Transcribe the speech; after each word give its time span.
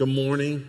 Good 0.00 0.08
morning. 0.08 0.66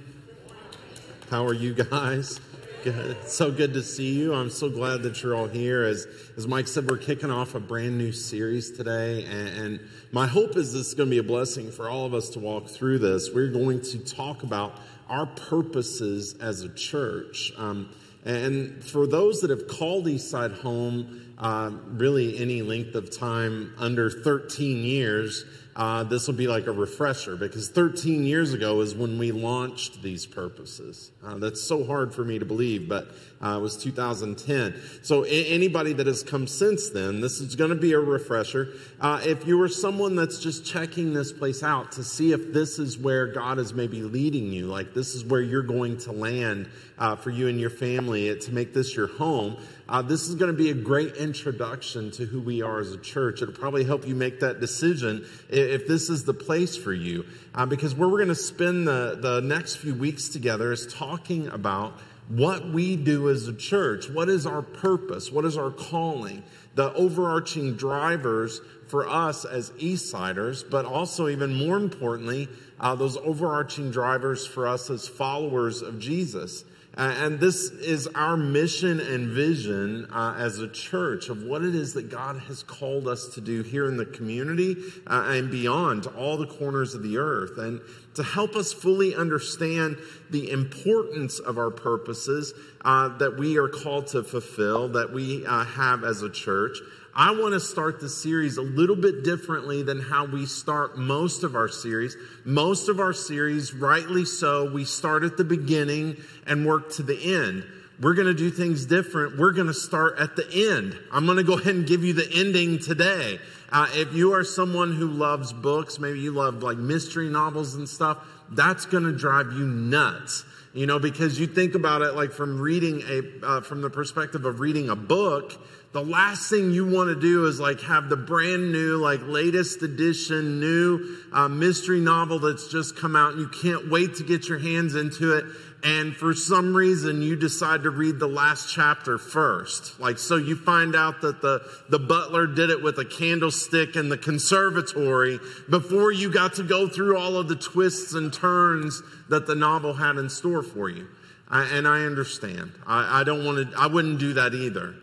How 1.29 1.45
are 1.45 1.53
you 1.53 1.73
guys? 1.73 2.41
Good. 2.83 3.15
So 3.29 3.49
good 3.49 3.73
to 3.75 3.81
see 3.81 4.19
you. 4.19 4.33
I'm 4.33 4.49
so 4.49 4.69
glad 4.69 5.03
that 5.03 5.23
you're 5.23 5.35
all 5.35 5.47
here. 5.47 5.85
As, 5.85 6.05
as 6.35 6.49
Mike 6.49 6.67
said, 6.67 6.85
we're 6.85 6.97
kicking 6.97 7.31
off 7.31 7.55
a 7.55 7.61
brand 7.61 7.97
new 7.97 8.11
series 8.11 8.71
today. 8.71 9.23
And, 9.23 9.47
and 9.47 9.79
my 10.11 10.27
hope 10.27 10.57
is 10.57 10.73
this 10.73 10.87
is 10.87 10.93
going 10.95 11.07
to 11.07 11.11
be 11.11 11.19
a 11.19 11.23
blessing 11.23 11.71
for 11.71 11.89
all 11.89 12.05
of 12.05 12.13
us 12.13 12.27
to 12.31 12.39
walk 12.39 12.67
through 12.67 12.99
this. 12.99 13.29
We're 13.33 13.53
going 13.53 13.79
to 13.83 13.99
talk 13.99 14.43
about 14.43 14.81
our 15.07 15.27
purposes 15.27 16.35
as 16.41 16.63
a 16.63 16.69
church. 16.73 17.53
Um, 17.55 17.89
and 18.25 18.83
for 18.83 19.07
those 19.07 19.39
that 19.39 19.49
have 19.49 19.65
called 19.69 20.07
Eastside 20.07 20.59
home, 20.59 21.35
uh, 21.37 21.71
really 21.87 22.37
any 22.37 22.63
length 22.63 22.95
of 22.95 23.17
time 23.17 23.73
under 23.77 24.09
13 24.09 24.83
years, 24.83 25.45
uh, 25.75 26.03
this 26.03 26.27
will 26.27 26.35
be 26.35 26.47
like 26.47 26.67
a 26.67 26.71
refresher 26.71 27.35
because 27.35 27.69
13 27.69 28.23
years 28.23 28.53
ago 28.53 28.81
is 28.81 28.93
when 28.93 29.17
we 29.17 29.31
launched 29.31 30.01
these 30.01 30.25
purposes. 30.25 31.11
Uh, 31.23 31.37
that's 31.37 31.61
so 31.61 31.85
hard 31.85 32.13
for 32.13 32.25
me 32.25 32.39
to 32.39 32.45
believe, 32.45 32.89
but 32.89 33.11
uh, 33.41 33.57
it 33.57 33.61
was 33.61 33.77
2010. 33.77 34.75
So, 35.01 35.25
a- 35.25 35.47
anybody 35.47 35.93
that 35.93 36.07
has 36.07 36.23
come 36.23 36.45
since 36.45 36.89
then, 36.89 37.21
this 37.21 37.39
is 37.39 37.55
going 37.55 37.69
to 37.69 37.75
be 37.75 37.93
a 37.93 37.99
refresher. 37.99 38.73
Uh, 38.99 39.21
if 39.23 39.47
you 39.47 39.61
are 39.61 39.69
someone 39.69 40.15
that's 40.15 40.39
just 40.39 40.65
checking 40.65 41.13
this 41.13 41.31
place 41.31 41.63
out 41.63 41.93
to 41.93 42.03
see 42.03 42.33
if 42.33 42.51
this 42.51 42.77
is 42.77 42.97
where 42.97 43.27
God 43.27 43.57
is 43.57 43.73
maybe 43.73 44.01
leading 44.01 44.51
you, 44.51 44.67
like 44.67 44.93
this 44.93 45.15
is 45.15 45.23
where 45.23 45.41
you're 45.41 45.63
going 45.63 45.97
to 45.99 46.11
land 46.11 46.69
uh, 46.97 47.15
for 47.15 47.29
you 47.31 47.47
and 47.47 47.59
your 47.59 47.69
family 47.69 48.37
to 48.37 48.51
make 48.51 48.73
this 48.73 48.95
your 48.95 49.07
home, 49.07 49.57
uh, 49.91 50.01
this 50.01 50.29
is 50.29 50.35
going 50.35 50.49
to 50.49 50.57
be 50.57 50.69
a 50.69 50.73
great 50.73 51.15
introduction 51.15 52.11
to 52.11 52.25
who 52.25 52.39
we 52.39 52.61
are 52.61 52.79
as 52.79 52.93
a 52.93 52.97
church. 52.97 53.41
It'll 53.41 53.53
probably 53.53 53.83
help 53.83 54.07
you 54.07 54.15
make 54.15 54.39
that 54.39 54.61
decision 54.61 55.25
if 55.69 55.87
this 55.87 56.09
is 56.09 56.25
the 56.25 56.33
place 56.33 56.75
for 56.75 56.93
you. 56.93 57.25
Uh, 57.53 57.65
because 57.65 57.93
where 57.95 58.09
we're 58.09 58.17
going 58.17 58.29
to 58.29 58.35
spend 58.35 58.87
the, 58.87 59.17
the 59.21 59.41
next 59.41 59.75
few 59.75 59.93
weeks 59.93 60.29
together 60.29 60.71
is 60.71 60.91
talking 60.93 61.47
about 61.47 61.99
what 62.27 62.69
we 62.69 62.95
do 62.95 63.29
as 63.29 63.47
a 63.47 63.53
church. 63.53 64.09
What 64.09 64.29
is 64.29 64.45
our 64.45 64.61
purpose? 64.61 65.31
What 65.31 65.43
is 65.43 65.57
our 65.57 65.71
calling? 65.71 66.43
The 66.75 66.93
overarching 66.93 67.75
drivers 67.75 68.61
for 68.87 69.07
us 69.07 69.43
as 69.43 69.71
Eastsiders, 69.71 70.69
but 70.69 70.85
also 70.85 71.27
even 71.27 71.53
more 71.53 71.77
importantly, 71.77 72.47
uh, 72.79 72.95
those 72.95 73.17
overarching 73.17 73.91
drivers 73.91 74.47
for 74.47 74.67
us 74.67 74.89
as 74.89 75.07
followers 75.07 75.81
of 75.81 75.99
Jesus. 75.99 76.63
Uh, 76.97 77.15
and 77.19 77.39
this 77.39 77.69
is 77.71 78.07
our 78.15 78.35
mission 78.35 78.99
and 78.99 79.29
vision 79.29 80.05
uh, 80.11 80.35
as 80.37 80.59
a 80.59 80.67
church 80.67 81.29
of 81.29 81.43
what 81.43 81.63
it 81.63 81.73
is 81.73 81.93
that 81.93 82.09
God 82.09 82.37
has 82.39 82.63
called 82.63 83.07
us 83.07 83.27
to 83.35 83.41
do 83.41 83.61
here 83.61 83.87
in 83.87 83.95
the 83.95 84.05
community 84.05 84.75
uh, 85.07 85.23
and 85.27 85.49
beyond 85.49 86.03
to 86.03 86.09
all 86.09 86.35
the 86.35 86.47
corners 86.47 86.93
of 86.93 87.01
the 87.01 87.17
earth. 87.17 87.57
And 87.57 87.79
to 88.15 88.23
help 88.23 88.57
us 88.57 88.73
fully 88.73 89.15
understand 89.15 89.97
the 90.31 90.49
importance 90.49 91.39
of 91.39 91.57
our 91.57 91.71
purposes 91.71 92.53
uh, 92.83 93.17
that 93.19 93.37
we 93.37 93.57
are 93.57 93.69
called 93.69 94.07
to 94.07 94.21
fulfill, 94.21 94.89
that 94.89 95.13
we 95.13 95.45
uh, 95.45 95.63
have 95.63 96.03
as 96.03 96.21
a 96.21 96.29
church. 96.29 96.77
I 97.13 97.31
want 97.31 97.53
to 97.53 97.59
start 97.59 97.99
the 97.99 98.07
series 98.07 98.55
a 98.55 98.61
little 98.61 98.95
bit 98.95 99.25
differently 99.25 99.83
than 99.83 99.99
how 99.99 100.25
we 100.25 100.45
start 100.45 100.97
most 100.97 101.43
of 101.43 101.55
our 101.55 101.67
series. 101.67 102.15
Most 102.45 102.87
of 102.87 103.01
our 103.01 103.11
series, 103.11 103.73
rightly 103.73 104.23
so, 104.23 104.71
we 104.71 104.85
start 104.85 105.23
at 105.23 105.35
the 105.35 105.43
beginning 105.43 106.17
and 106.47 106.65
work 106.65 106.91
to 106.93 107.03
the 107.03 107.35
end. 107.35 107.65
We're 107.99 108.13
going 108.13 108.27
to 108.27 108.33
do 108.33 108.49
things 108.49 108.85
different. 108.85 109.37
We're 109.37 109.51
going 109.51 109.67
to 109.67 109.73
start 109.73 110.19
at 110.19 110.37
the 110.37 110.47
end. 110.71 110.97
I'm 111.11 111.25
going 111.25 111.37
to 111.37 111.43
go 111.43 111.59
ahead 111.59 111.75
and 111.75 111.85
give 111.85 112.03
you 112.03 112.13
the 112.13 112.27
ending 112.33 112.79
today. 112.79 113.39
Uh, 113.71 113.87
if 113.93 114.13
you 114.13 114.33
are 114.33 114.43
someone 114.43 114.95
who 114.95 115.07
loves 115.07 115.51
books, 115.51 115.99
maybe 115.99 116.19
you 116.19 116.31
love 116.31 116.63
like 116.63 116.77
mystery 116.77 117.29
novels 117.29 117.75
and 117.75 117.87
stuff, 117.87 118.19
that's 118.51 118.85
going 118.85 119.03
to 119.03 119.15
drive 119.15 119.51
you 119.51 119.65
nuts. 119.65 120.45
You 120.73 120.85
know, 120.85 120.99
because 120.99 121.37
you 121.37 121.47
think 121.47 121.75
about 121.75 122.01
it 122.01 122.13
like 122.13 122.31
from 122.31 122.59
reading 122.59 123.03
a, 123.05 123.45
uh, 123.45 123.61
from 123.61 123.81
the 123.81 123.89
perspective 123.89 124.45
of 124.45 124.61
reading 124.61 124.89
a 124.89 124.95
book, 124.95 125.61
the 125.93 126.03
last 126.03 126.49
thing 126.49 126.71
you 126.71 126.85
want 126.85 127.09
to 127.09 127.19
do 127.19 127.47
is 127.47 127.59
like 127.59 127.81
have 127.81 128.07
the 128.07 128.15
brand 128.15 128.71
new, 128.71 128.95
like 128.97 129.19
latest 129.23 129.81
edition, 129.81 130.59
new 130.59 131.17
uh, 131.33 131.49
mystery 131.49 131.99
novel 131.99 132.39
that's 132.39 132.69
just 132.69 132.95
come 132.95 133.15
out 133.15 133.33
and 133.33 133.41
you 133.41 133.49
can't 133.49 133.91
wait 133.91 134.15
to 134.15 134.23
get 134.23 134.47
your 134.47 134.59
hands 134.59 134.95
into 134.95 135.33
it. 135.33 135.45
And 135.83 136.15
for 136.15 136.33
some 136.33 136.75
reason 136.75 137.21
you 137.21 137.35
decide 137.35 137.83
to 137.83 137.89
read 137.89 138.19
the 138.19 138.27
last 138.27 138.73
chapter 138.73 139.17
first. 139.17 139.99
Like, 139.99 140.17
so 140.17 140.37
you 140.37 140.55
find 140.55 140.95
out 140.95 141.21
that 141.21 141.41
the, 141.41 141.61
the 141.89 141.99
butler 141.99 142.47
did 142.47 142.69
it 142.69 142.81
with 142.81 142.97
a 142.99 143.05
candlestick 143.05 143.97
in 143.97 144.07
the 144.07 144.17
conservatory 144.17 145.39
before 145.69 146.11
you 146.13 146.31
got 146.31 146.53
to 146.53 146.63
go 146.63 146.87
through 146.87 147.17
all 147.17 147.35
of 147.35 147.49
the 147.49 147.55
twists 147.55 148.13
and 148.13 148.31
turns 148.31 149.01
that 149.27 149.45
the 149.45 149.55
novel 149.55 149.93
had 149.93 150.15
in 150.15 150.29
store 150.29 150.63
for 150.63 150.87
you. 150.87 151.07
I, 151.49 151.63
and 151.65 151.85
I 151.85 152.05
understand. 152.05 152.71
I, 152.87 153.21
I 153.21 153.23
don't 153.25 153.43
want 153.43 153.71
to, 153.71 153.77
I 153.77 153.87
wouldn't 153.87 154.19
do 154.19 154.33
that 154.33 154.53
either. 154.53 154.95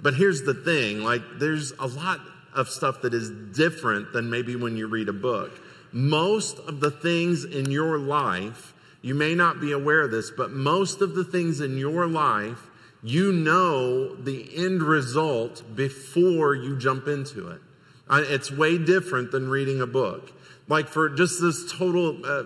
But 0.00 0.14
here's 0.14 0.42
the 0.42 0.54
thing 0.54 1.02
like, 1.02 1.22
there's 1.38 1.72
a 1.78 1.86
lot 1.86 2.20
of 2.54 2.68
stuff 2.68 3.02
that 3.02 3.14
is 3.14 3.30
different 3.30 4.12
than 4.12 4.30
maybe 4.30 4.56
when 4.56 4.76
you 4.76 4.86
read 4.86 5.08
a 5.08 5.12
book. 5.12 5.60
Most 5.92 6.58
of 6.58 6.80
the 6.80 6.90
things 6.90 7.44
in 7.44 7.70
your 7.70 7.98
life, 7.98 8.74
you 9.02 9.14
may 9.14 9.34
not 9.34 9.60
be 9.60 9.72
aware 9.72 10.02
of 10.02 10.10
this, 10.10 10.30
but 10.30 10.50
most 10.50 11.00
of 11.00 11.14
the 11.14 11.24
things 11.24 11.60
in 11.60 11.78
your 11.78 12.06
life, 12.06 12.68
you 13.02 13.32
know 13.32 14.14
the 14.16 14.50
end 14.56 14.82
result 14.82 15.62
before 15.74 16.54
you 16.54 16.76
jump 16.76 17.06
into 17.06 17.48
it. 17.50 17.60
It's 18.10 18.50
way 18.50 18.78
different 18.78 19.32
than 19.32 19.48
reading 19.48 19.80
a 19.80 19.86
book. 19.86 20.32
Like, 20.68 20.88
for 20.88 21.08
just 21.08 21.40
this 21.40 21.72
total, 21.72 22.18
uh, 22.24 22.44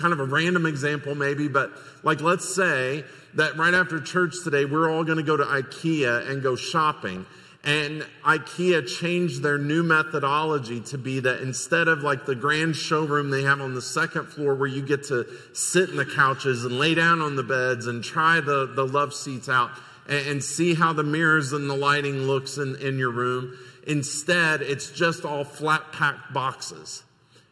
kind 0.00 0.12
of 0.12 0.20
a 0.20 0.24
random 0.24 0.66
example, 0.66 1.14
maybe, 1.14 1.48
but 1.48 1.70
like, 2.02 2.20
let's 2.20 2.54
say 2.54 3.04
that 3.34 3.56
right 3.56 3.74
after 3.74 4.00
church 4.00 4.34
today, 4.42 4.64
we're 4.64 4.90
all 4.90 5.04
going 5.04 5.18
to 5.18 5.24
go 5.24 5.36
to 5.36 5.44
IKEA 5.44 6.28
and 6.28 6.42
go 6.42 6.56
shopping. 6.56 7.26
And 7.62 8.06
IKEA 8.24 8.88
changed 8.88 9.42
their 9.42 9.58
new 9.58 9.82
methodology 9.82 10.80
to 10.80 10.96
be 10.96 11.20
that 11.20 11.42
instead 11.42 11.88
of 11.88 12.02
like 12.02 12.24
the 12.24 12.34
grand 12.34 12.74
showroom 12.74 13.28
they 13.28 13.42
have 13.42 13.60
on 13.60 13.74
the 13.74 13.82
second 13.82 14.26
floor 14.26 14.54
where 14.54 14.68
you 14.68 14.80
get 14.80 15.04
to 15.04 15.26
sit 15.52 15.90
in 15.90 15.96
the 15.96 16.06
couches 16.06 16.64
and 16.64 16.78
lay 16.78 16.94
down 16.94 17.20
on 17.20 17.36
the 17.36 17.42
beds 17.42 17.86
and 17.86 18.02
try 18.02 18.40
the, 18.40 18.72
the 18.74 18.86
love 18.86 19.12
seats 19.12 19.50
out 19.50 19.70
and, 20.08 20.26
and 20.26 20.44
see 20.44 20.74
how 20.74 20.94
the 20.94 21.02
mirrors 21.02 21.52
and 21.52 21.68
the 21.68 21.76
lighting 21.76 22.22
looks 22.22 22.56
in, 22.56 22.76
in 22.76 22.98
your 22.98 23.10
room. 23.10 23.58
Instead, 23.86 24.62
it's 24.62 24.90
just 24.90 25.26
all 25.26 25.44
flat 25.44 25.92
packed 25.92 26.32
boxes. 26.32 27.04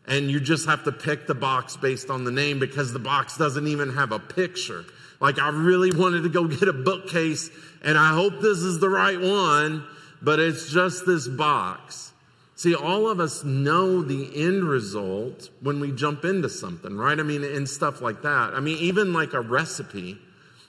And 0.08 0.30
you 0.30 0.40
just 0.40 0.66
have 0.66 0.84
to 0.84 0.92
pick 0.92 1.26
the 1.26 1.34
box 1.34 1.76
based 1.76 2.08
on 2.08 2.24
the 2.24 2.30
name 2.30 2.58
because 2.58 2.92
the 2.92 2.98
box 2.98 3.36
doesn't 3.36 3.66
even 3.66 3.92
have 3.94 4.10
a 4.10 4.18
picture. 4.18 4.84
Like 5.20 5.38
I 5.38 5.50
really 5.50 5.92
wanted 5.92 6.22
to 6.22 6.28
go 6.28 6.46
get 6.48 6.68
a 6.68 6.72
bookcase 6.72 7.50
and 7.82 7.98
I 7.98 8.14
hope 8.14 8.40
this 8.40 8.58
is 8.58 8.80
the 8.80 8.88
right 8.88 9.20
one, 9.20 9.84
but 10.22 10.40
it's 10.40 10.70
just 10.70 11.06
this 11.06 11.28
box. 11.28 12.12
See, 12.56 12.74
all 12.74 13.08
of 13.08 13.20
us 13.20 13.44
know 13.44 14.02
the 14.02 14.30
end 14.34 14.64
result 14.64 15.48
when 15.60 15.78
we 15.78 15.92
jump 15.92 16.24
into 16.24 16.48
something, 16.48 16.96
right? 16.96 17.18
I 17.18 17.22
mean, 17.22 17.44
and 17.44 17.68
stuff 17.68 18.00
like 18.00 18.22
that. 18.22 18.52
I 18.54 18.60
mean, 18.60 18.78
even 18.78 19.12
like 19.12 19.32
a 19.32 19.40
recipe, 19.40 20.18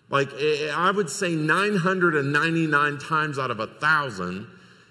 like 0.09 0.29
I 0.31 0.91
would 0.91 1.09
say 1.09 1.33
999 1.33 2.99
times 2.99 3.39
out 3.39 3.49
of 3.49 3.59
a 3.59 3.66
thousand, 3.66 4.47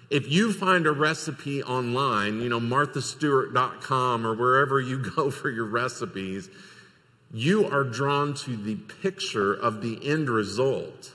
if 0.09 0.31
you 0.31 0.51
find 0.51 0.87
a 0.87 0.91
recipe 0.91 1.61
online, 1.63 2.41
you 2.41 2.49
know, 2.49 2.59
marthastewart.com 2.59 4.25
or 4.25 4.33
wherever 4.33 4.79
you 4.79 4.97
go 5.15 5.29
for 5.29 5.49
your 5.49 5.65
recipes, 5.65 6.49
you 7.31 7.67
are 7.67 7.83
drawn 7.83 8.33
to 8.33 8.57
the 8.57 8.75
picture 8.75 9.53
of 9.53 9.81
the 9.81 9.99
end 10.07 10.29
result 10.29 11.13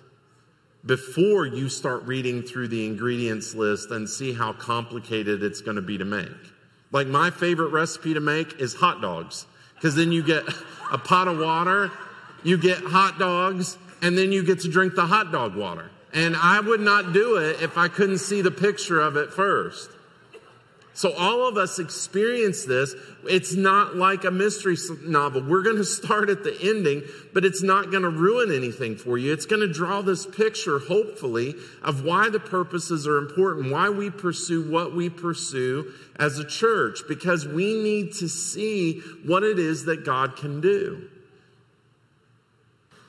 before 0.87 1.47
you 1.47 1.69
start 1.69 2.05
reading 2.05 2.43
through 2.43 2.69
the 2.69 2.87
ingredients 2.87 3.55
list 3.55 3.91
and 3.91 4.09
see 4.09 4.33
how 4.33 4.53
complicated 4.53 5.43
it's 5.43 5.61
going 5.61 5.77
to 5.77 5.83
be 5.83 5.99
to 5.99 6.05
make. 6.05 6.29
Like 6.93 7.09
my 7.09 7.31
favorite 7.31 7.71
recipe 7.71 8.15
to 8.15 8.21
make 8.21 8.61
is 8.61 8.75
hot 8.75 9.01
dogs 9.01 9.47
because 9.75 9.97
then 9.97 10.13
you 10.13 10.23
get 10.23 10.45
a 10.93 10.99
pot 10.99 11.27
of 11.27 11.39
water, 11.39 11.91
you 12.45 12.59
get 12.59 12.79
hot 12.79 13.19
dogs, 13.19 13.77
and 14.03 14.17
then 14.17 14.31
you 14.31 14.45
get 14.45 14.61
to 14.61 14.69
drink 14.69 14.95
the 14.95 15.07
hot 15.07 15.33
dog 15.33 15.57
water. 15.57 15.91
And 16.15 16.37
I 16.37 16.61
would 16.61 16.81
not 16.81 17.13
do 17.13 17.37
it 17.37 17.61
if 17.61 17.77
I 17.77 17.89
couldn't 17.89 18.19
see 18.19 18.41
the 18.41 18.53
picture 18.53 19.01
of 19.01 19.17
it 19.17 19.33
first. 19.33 19.91
So 20.97 21.13
all 21.13 21.49
of 21.49 21.57
us 21.57 21.81
experience 21.81 22.65
this. 22.65 22.95
It's 23.25 23.55
not 23.55 23.97
like 23.97 24.25
a 24.25 24.31
mystery 24.31 24.77
novel. 25.03 25.43
We're 25.43 25.63
going 25.63 25.77
to 25.79 25.85
start 25.85 26.31
at 26.31 26.45
the 26.45 26.57
ending, 26.63 27.03
but 27.33 27.45
it's 27.45 27.65
not 27.65 27.91
going 27.91 28.05
to 28.05 28.11
ruin 28.11 28.55
anything 28.55 28.95
for 28.95 29.19
you. 29.19 29.33
It's 29.33 29.45
going 29.45 29.61
to 29.61 29.73
draw 29.73 30.03
this 30.03 30.25
picture, 30.25 30.79
hopefully, 30.79 31.57
of 31.83 32.05
why 32.05 32.31
the 32.31 32.39
purposes 32.39 33.09
are 33.09 33.19
important, 33.19 33.73
why 33.73 33.89
we 33.91 34.09
pursue 34.09 34.71
what 34.71 34.95
we 34.95 35.11
pursue 35.11 35.93
as 36.17 36.39
a 36.39 36.47
church, 36.47 37.01
because 37.09 37.47
we 37.47 37.75
need 37.75 38.13
to 38.15 38.29
see 38.29 39.01
what 39.27 39.43
it 39.43 39.59
is 39.59 39.87
that 39.87 40.05
God 40.05 40.37
can 40.37 40.61
do. 40.61 41.11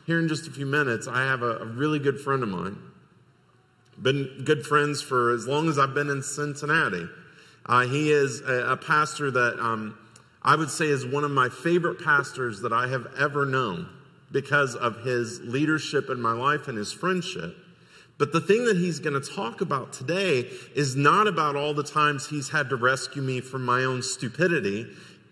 Here 0.07 0.19
in 0.19 0.27
just 0.27 0.47
a 0.47 0.51
few 0.51 0.65
minutes, 0.65 1.07
I 1.07 1.21
have 1.21 1.43
a, 1.43 1.65
really 1.65 1.99
good 1.99 2.19
friend 2.19 2.41
of 2.41 2.49
mine. 2.49 2.77
Been 4.01 4.43
good 4.43 4.65
friends 4.65 5.01
for 5.01 5.33
as 5.33 5.47
long 5.47 5.69
as 5.69 5.79
I've 5.79 5.93
been 5.93 6.09
in 6.09 6.21
Cincinnati. 6.21 7.07
Uh, 7.65 7.81
he 7.81 8.11
is 8.11 8.41
a, 8.41 8.71
a 8.71 8.77
pastor 8.77 9.31
that 9.31 9.59
um, 9.59 9.97
I 10.43 10.55
would 10.55 10.69
say 10.69 10.85
is 10.87 11.05
one 11.05 11.23
of 11.23 11.31
my 11.31 11.49
favorite 11.49 12.03
pastors 12.03 12.61
that 12.61 12.73
I 12.73 12.87
have 12.87 13.07
ever 13.17 13.45
known 13.45 13.89
because 14.31 14.75
of 14.75 15.03
his 15.03 15.39
leadership 15.41 16.09
in 16.09 16.21
my 16.21 16.33
life 16.33 16.67
and 16.67 16.77
his 16.77 16.91
friendship. 16.91 17.55
But 18.17 18.31
the 18.31 18.41
thing 18.41 18.65
that 18.65 18.77
he's 18.77 18.99
going 18.99 19.19
to 19.19 19.33
talk 19.33 19.61
about 19.61 19.91
today 19.91 20.47
is 20.75 20.95
not 20.95 21.27
about 21.27 21.55
all 21.55 21.73
the 21.73 21.83
times 21.83 22.27
he's 22.29 22.49
had 22.49 22.69
to 22.69 22.75
rescue 22.75 23.21
me 23.21 23.41
from 23.41 23.65
my 23.65 23.83
own 23.83 24.01
stupidity. 24.03 24.87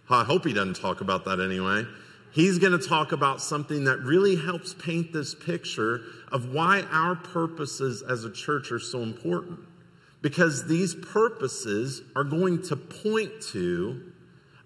I 0.09 0.23
hope 0.23 0.45
he 0.45 0.53
doesn't 0.53 0.75
talk 0.75 1.01
about 1.01 1.25
that 1.25 1.39
anyway. 1.39 1.85
He's 2.33 2.57
going 2.57 2.77
to 2.77 2.87
talk 2.87 3.11
about 3.11 3.41
something 3.41 3.83
that 3.83 3.99
really 3.99 4.35
helps 4.35 4.73
paint 4.73 5.13
this 5.13 5.35
picture 5.35 6.01
of 6.31 6.51
why 6.51 6.81
our 6.89 7.15
purposes 7.15 8.01
as 8.01 8.25
a 8.25 8.31
church 8.31 8.71
are 8.71 8.79
so 8.79 9.01
important. 9.01 9.59
Because 10.23 10.67
these 10.67 10.95
purposes 10.95 12.01
are 12.15 12.23
going 12.23 12.63
to 12.63 12.75
point 12.75 13.31
to 13.51 14.11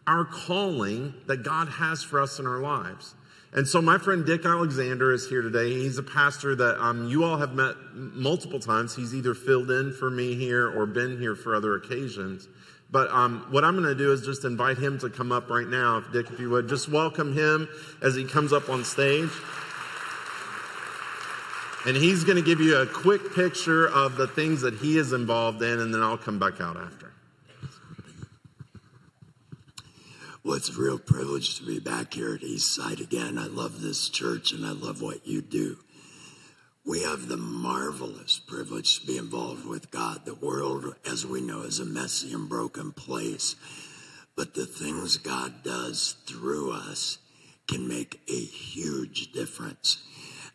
our 0.06 0.24
calling 0.24 1.14
that 1.26 1.44
God 1.44 1.68
has 1.68 2.02
for 2.02 2.22
us 2.22 2.40
in 2.40 2.48
our 2.48 2.60
lives. 2.60 3.16
And 3.52 3.68
so, 3.68 3.82
my 3.82 3.98
friend 3.98 4.26
Dick 4.26 4.46
Alexander 4.46 5.12
is 5.14 5.28
here 5.28 5.42
today. 5.42 5.74
He's 5.74 5.98
a 5.98 6.04
pastor 6.04 6.56
that 6.56 6.82
um, 6.82 7.10
you 7.10 7.24
all 7.24 7.38
have 7.38 7.54
met 7.54 7.76
multiple 7.94 8.60
times. 8.60 8.96
He's 8.96 9.16
either 9.16 9.34
filled 9.34 9.72
in 9.72 9.92
for 9.94 10.10
me 10.10 10.36
here 10.36 10.70
or 10.70 10.86
been 10.86 11.20
here 11.20 11.36
for 11.36 11.56
other 11.56 11.76
occasions. 11.76 12.48
But 12.90 13.10
um, 13.12 13.46
what 13.50 13.66
I'm 13.66 13.76
going 13.76 13.88
to 13.88 13.96
do 13.96 14.14
is 14.14 14.22
just 14.22 14.46
invite 14.46 14.78
him 14.78 14.98
to 15.00 15.10
come 15.10 15.32
up 15.32 15.50
right 15.50 15.68
now. 15.68 15.98
If 15.98 16.12
Dick, 16.12 16.32
if 16.32 16.40
you 16.40 16.50
would, 16.52 16.70
just 16.70 16.88
welcome 16.88 17.34
him 17.34 17.68
as 18.02 18.16
he 18.16 18.24
comes 18.24 18.54
up 18.54 18.70
on 18.70 18.86
stage. 18.86 19.30
And 21.86 21.96
he's 21.96 22.24
going 22.24 22.38
to 22.38 22.44
give 22.44 22.60
you 22.60 22.78
a 22.78 22.86
quick 22.86 23.34
picture 23.34 23.88
of 23.88 24.16
the 24.16 24.28
things 24.28 24.62
that 24.62 24.76
he 24.76 24.98
is 24.98 25.14
involved 25.14 25.62
in, 25.62 25.80
and 25.80 25.94
then 25.94 26.02
I'll 26.02 26.18
come 26.18 26.40
back 26.40 26.60
out 26.60 26.78
after. 26.78 27.14
Well, 30.44 30.56
it's 30.56 30.70
a 30.70 30.82
real 30.82 30.98
privilege 30.98 31.58
to 31.60 31.66
be 31.66 31.80
back 31.80 32.14
here 32.14 32.34
at 32.34 32.40
Eastside 32.40 33.02
again. 33.02 33.38
I 33.38 33.48
love 33.48 33.82
this 33.82 34.08
church 34.08 34.54
and 34.54 34.66
I 34.66 34.72
love 34.72 35.02
what 35.02 35.28
you 35.28 35.42
do. 35.42 35.78
We 36.88 37.04
have 37.04 37.28
the 37.28 37.36
marvelous 37.36 38.40
privilege 38.40 39.02
to 39.02 39.08
be 39.08 39.18
involved 39.18 39.66
with 39.66 39.92
God. 39.92 40.24
The 40.24 40.36
world, 40.36 40.96
as 41.06 41.26
we 41.26 41.42
know, 41.42 41.64
is 41.64 41.82
a 41.82 41.86
messy 41.86 42.32
and 42.32 42.48
broken 42.48 42.94
place. 42.94 43.58
But 44.38 44.54
the 44.54 44.66
things 44.66 45.18
God 45.18 45.64
does 45.64 46.16
through 46.26 46.72
us 46.72 47.18
can 47.68 47.90
make 47.90 48.22
a 48.30 48.40
huge 48.40 49.34
difference. 49.34 50.02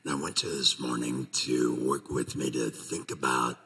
And 0.02 0.14
I 0.14 0.23
went 0.23 0.37
to 0.37 0.46
this 0.46 0.81
morning 0.81 1.29
to 1.32 1.75
work 1.87 2.08
with 2.08 2.35
me 2.35 2.50
to 2.52 2.70
think 2.70 3.11
about 3.11 3.58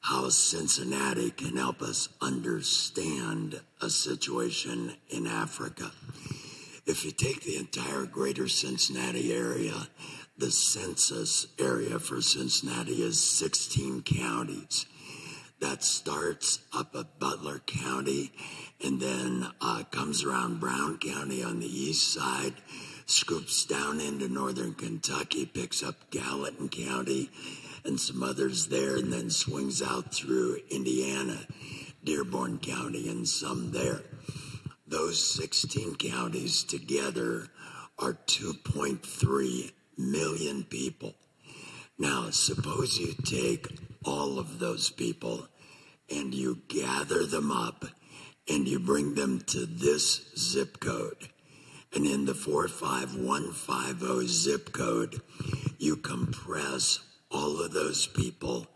how 0.00 0.28
Cincinnati 0.28 1.30
can 1.30 1.56
help 1.56 1.82
us 1.82 2.08
understand 2.20 3.60
a 3.80 3.88
situation 3.88 4.96
in 5.08 5.28
Africa. 5.28 5.92
If 6.84 7.04
you 7.04 7.12
take 7.12 7.42
the 7.42 7.58
entire 7.58 8.06
greater 8.06 8.48
Cincinnati 8.48 9.32
area, 9.32 9.86
the 10.36 10.50
census 10.50 11.46
area 11.58 11.98
for 11.98 12.20
Cincinnati 12.20 13.02
is 13.02 13.22
16 13.22 14.02
counties. 14.02 14.86
That 15.60 15.84
starts 15.84 16.58
up 16.74 16.96
at 16.96 17.20
Butler 17.20 17.60
County 17.60 18.32
and 18.82 19.00
then 19.00 19.46
uh, 19.60 19.84
comes 19.90 20.24
around 20.24 20.58
Brown 20.58 20.98
County 20.98 21.42
on 21.44 21.60
the 21.60 21.66
east 21.66 22.12
side, 22.12 22.54
scoops 23.06 23.64
down 23.64 24.00
into 24.00 24.28
northern 24.28 24.74
Kentucky, 24.74 25.46
picks 25.46 25.82
up 25.82 26.10
Gallatin 26.10 26.68
County, 26.68 27.30
and 27.84 28.00
some 28.00 28.22
others 28.22 28.66
there, 28.66 28.96
and 28.96 29.12
then 29.12 29.30
swings 29.30 29.82
out 29.82 30.12
through 30.12 30.58
Indiana, 30.70 31.38
Dearborn 32.02 32.58
County, 32.58 33.08
and 33.08 33.28
some 33.28 33.70
there. 33.70 34.00
Those 34.86 35.24
16 35.36 35.96
counties 35.96 36.64
together 36.64 37.46
are 37.98 38.14
2.3 38.26 39.72
million 39.96 40.64
people. 40.64 41.14
Now, 41.98 42.30
suppose 42.30 42.98
you 42.98 43.14
take 43.24 43.66
all 44.04 44.38
of 44.38 44.58
those 44.58 44.90
people 44.90 45.48
and 46.10 46.34
you 46.34 46.62
gather 46.68 47.26
them 47.26 47.50
up 47.50 47.84
and 48.48 48.66
you 48.66 48.78
bring 48.78 49.14
them 49.14 49.40
to 49.48 49.66
this 49.66 50.32
zip 50.36 50.80
code. 50.80 51.28
And 51.94 52.06
in 52.06 52.24
the 52.24 52.34
45150 52.34 54.26
zip 54.26 54.72
code, 54.72 55.20
you 55.78 55.96
compress 55.96 57.00
all 57.30 57.60
of 57.62 57.72
those 57.72 58.06
people 58.06 58.66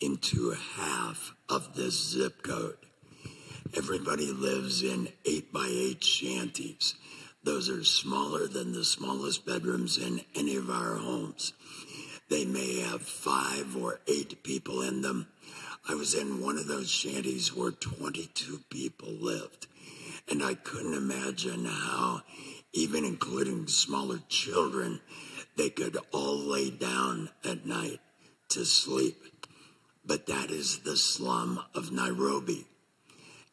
into 0.00 0.54
half 0.76 1.34
of 1.48 1.74
this 1.74 2.10
zip 2.10 2.42
code. 2.42 2.76
Everybody 3.76 4.32
lives 4.32 4.82
in 4.82 5.08
eight 5.24 5.52
by 5.52 5.66
eight 5.68 6.02
shanties. 6.02 6.94
Those 7.48 7.70
are 7.70 7.82
smaller 7.82 8.46
than 8.46 8.72
the 8.72 8.84
smallest 8.84 9.46
bedrooms 9.46 9.96
in 9.96 10.20
any 10.34 10.56
of 10.56 10.68
our 10.68 10.96
homes. 10.96 11.54
They 12.28 12.44
may 12.44 12.80
have 12.80 13.00
five 13.00 13.74
or 13.74 14.00
eight 14.06 14.42
people 14.42 14.82
in 14.82 15.00
them. 15.00 15.28
I 15.88 15.94
was 15.94 16.12
in 16.12 16.42
one 16.42 16.58
of 16.58 16.66
those 16.66 16.90
shanties 16.90 17.56
where 17.56 17.70
22 17.70 18.60
people 18.68 19.08
lived. 19.12 19.66
And 20.30 20.42
I 20.42 20.56
couldn't 20.56 20.92
imagine 20.92 21.64
how, 21.64 22.20
even 22.74 23.06
including 23.06 23.66
smaller 23.66 24.20
children, 24.28 25.00
they 25.56 25.70
could 25.70 25.96
all 26.12 26.36
lay 26.36 26.68
down 26.68 27.30
at 27.46 27.64
night 27.64 28.00
to 28.50 28.66
sleep. 28.66 29.16
But 30.04 30.26
that 30.26 30.50
is 30.50 30.80
the 30.80 30.98
slum 30.98 31.64
of 31.74 31.92
Nairobi. 31.92 32.66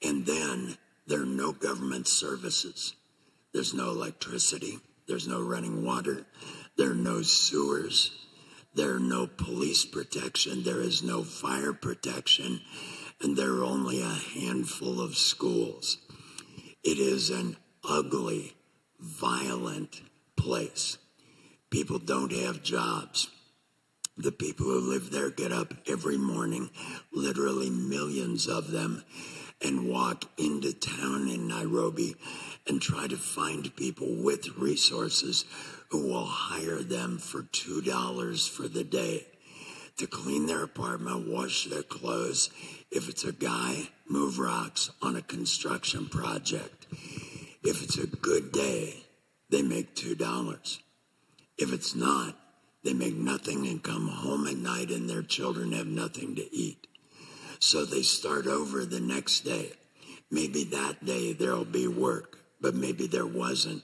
And 0.04 0.26
then 0.26 0.78
there 1.08 1.22
are 1.22 1.26
no 1.26 1.54
government 1.54 2.10
services. 2.10 2.94
There's 3.56 3.74
no 3.74 3.92
electricity. 3.92 4.80
There's 5.08 5.30
no 5.30 5.42
running 5.42 5.86
water. 5.86 6.26
There 6.78 6.92
are 6.92 6.94
no 6.94 7.22
sewers. 7.22 8.12
There 8.74 8.94
are 8.94 9.00
no 9.00 9.28
police 9.28 9.86
protection. 9.86 10.64
There 10.64 10.82
is 10.82 11.02
no 11.02 11.24
fire 11.24 11.72
protection. 11.72 12.60
And 13.22 13.38
there 13.38 13.54
are 13.54 13.64
only 13.64 14.02
a 14.02 14.10
handful 14.10 15.00
of 15.00 15.16
schools. 15.16 16.00
It 16.84 17.00
is 17.00 17.30
an 17.30 17.56
ugly, 17.82 18.58
violent 19.00 20.02
place. 20.36 20.98
People 21.70 22.00
don't 22.00 22.34
have 22.34 22.62
jobs. 22.62 23.30
The 24.18 24.34
people 24.34 24.66
who 24.66 24.82
live 24.82 25.12
there 25.12 25.30
get 25.30 25.54
up 25.54 25.74
every 25.88 26.18
morning, 26.18 26.72
literally 27.14 27.70
millions 27.70 28.48
of 28.48 28.72
them, 28.72 29.06
and 29.62 29.90
walk 29.90 30.26
into 30.38 30.74
town 30.74 31.28
in 31.28 31.48
Nairobi 31.48 32.16
and 32.68 32.82
try 32.82 33.08
to 33.08 33.18
find 33.18 33.76
people 33.76 34.08
with 34.24 34.58
resources 34.58 35.46
who 35.90 36.08
will 36.08 36.26
hire 36.26 36.82
them 36.82 37.18
for 37.18 37.44
$2 37.44 38.50
for 38.50 38.68
the 38.68 38.84
day 38.84 39.26
to 39.98 40.08
clean 40.08 40.46
their 40.46 40.64
apartment, 40.64 41.28
wash 41.28 41.66
their 41.66 41.84
clothes. 41.84 42.50
If 42.92 43.08
it's 43.08 43.24
a 43.24 43.32
guy, 43.32 43.90
move 44.08 44.40
rocks 44.40 44.92
on 45.02 45.16
a 45.16 45.22
construction 45.22 46.08
project. 46.08 46.88
If 47.64 47.82
it's 47.82 47.98
a 47.98 48.08
good 48.08 48.52
day, 48.52 49.06
they 49.50 49.62
make 49.62 49.96
$2. 49.96 50.80
If 51.58 51.72
it's 51.72 51.96
not, 51.96 52.36
they 52.84 52.94
make 52.94 53.16
nothing 53.16 53.66
and 53.68 53.82
come 53.82 54.08
home 54.08 54.48
at 54.48 54.58
night 54.58 54.92
and 54.92 55.10
their 55.10 55.24
children 55.24 55.72
have 55.72 55.88
nothing 55.88 56.36
to 56.36 56.56
eat. 56.56 56.88
So 57.66 57.84
they 57.84 58.04
start 58.04 58.46
over 58.46 58.86
the 58.86 59.00
next 59.00 59.40
day. 59.40 59.72
Maybe 60.30 60.66
that 60.66 61.04
day 61.04 61.34
there'll 61.34 61.66
be 61.66 61.88
work, 61.88 62.38
but 62.62 62.76
maybe 62.76 63.08
there 63.08 63.26
wasn't. 63.26 63.82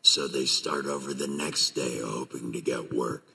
So 0.00 0.26
they 0.26 0.46
start 0.46 0.86
over 0.86 1.12
the 1.12 1.28
next 1.28 1.72
day 1.72 2.00
hoping 2.02 2.50
to 2.54 2.62
get 2.62 2.94
work. 2.94 3.26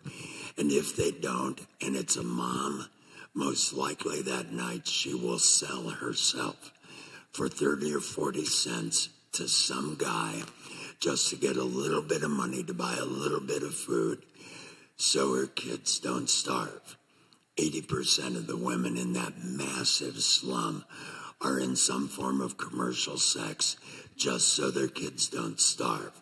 And 0.57 0.71
if 0.71 0.95
they 0.95 1.11
don't, 1.11 1.61
and 1.83 1.95
it's 1.95 2.15
a 2.15 2.23
mom, 2.23 2.89
most 3.35 3.73
likely 3.73 4.23
that 4.23 4.51
night 4.51 4.87
she 4.87 5.13
will 5.13 5.37
sell 5.37 5.87
herself 5.89 6.73
for 7.31 7.47
30 7.47 7.93
or 7.93 7.99
40 7.99 8.43
cents 8.43 9.09
to 9.33 9.47
some 9.47 9.97
guy 9.99 10.41
just 10.99 11.29
to 11.29 11.35
get 11.35 11.57
a 11.57 11.63
little 11.63 12.01
bit 12.01 12.23
of 12.23 12.31
money 12.31 12.63
to 12.63 12.73
buy 12.73 12.95
a 12.99 13.05
little 13.05 13.39
bit 13.39 13.61
of 13.61 13.75
food 13.75 14.23
so 14.97 15.35
her 15.35 15.45
kids 15.45 15.99
don't 15.99 16.27
starve. 16.27 16.97
80% 17.57 18.35
of 18.35 18.47
the 18.47 18.57
women 18.57 18.97
in 18.97 19.13
that 19.13 19.43
massive 19.43 20.21
slum 20.21 20.83
are 21.41 21.59
in 21.59 21.75
some 21.75 22.07
form 22.07 22.41
of 22.41 22.57
commercial 22.57 23.17
sex 23.17 23.77
just 24.17 24.49
so 24.49 24.71
their 24.71 24.87
kids 24.87 25.27
don't 25.27 25.59
starve. 25.59 26.21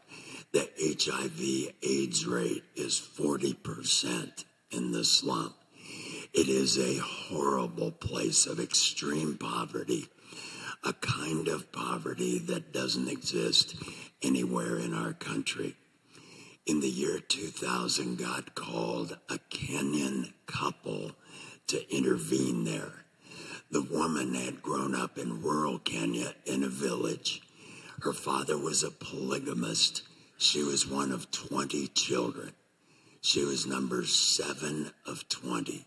The 0.52 0.70
HIV 0.78 1.74
AIDS 1.82 2.26
rate 2.26 2.64
is 2.76 3.00
40% 3.00 4.46
in 4.72 4.92
the 4.92 5.04
slum. 5.04 5.54
It 6.34 6.48
is 6.48 6.78
a 6.78 7.02
horrible 7.02 7.92
place 7.92 8.46
of 8.46 8.60
extreme 8.60 9.38
poverty, 9.38 10.08
a 10.84 10.94
kind 10.94 11.48
of 11.48 11.72
poverty 11.72 12.40
that 12.40 12.74
doesn't 12.74 13.08
exist 13.08 13.76
anywhere 14.22 14.78
in 14.78 14.94
our 14.94 15.14
country. 15.14 15.76
In 16.66 16.80
the 16.80 16.90
year 16.90 17.20
2000, 17.20 18.18
God 18.18 18.56
called 18.56 19.18
a 19.30 19.38
Kenyan 19.50 20.34
couple 20.46 21.12
to 21.68 21.96
intervene 21.96 22.64
there. 22.64 23.04
The 23.72 23.82
woman 23.82 24.36
had 24.36 24.62
grown 24.62 24.94
up 24.94 25.18
in 25.18 25.42
rural 25.42 25.80
Kenya 25.80 26.34
in 26.46 26.64
a 26.64 26.70
village. 26.70 27.42
Her 28.02 28.14
father 28.14 28.58
was 28.58 28.84
a 28.84 28.92
polygamist. 28.92 30.04
She 30.38 30.62
was 30.62 30.88
one 30.88 31.12
of 31.12 31.32
20 31.32 31.88
children. 31.88 32.52
She 33.22 33.46
was 33.46 33.66
number 33.66 34.04
seven 34.06 34.92
of 35.08 35.28
20. 35.30 35.86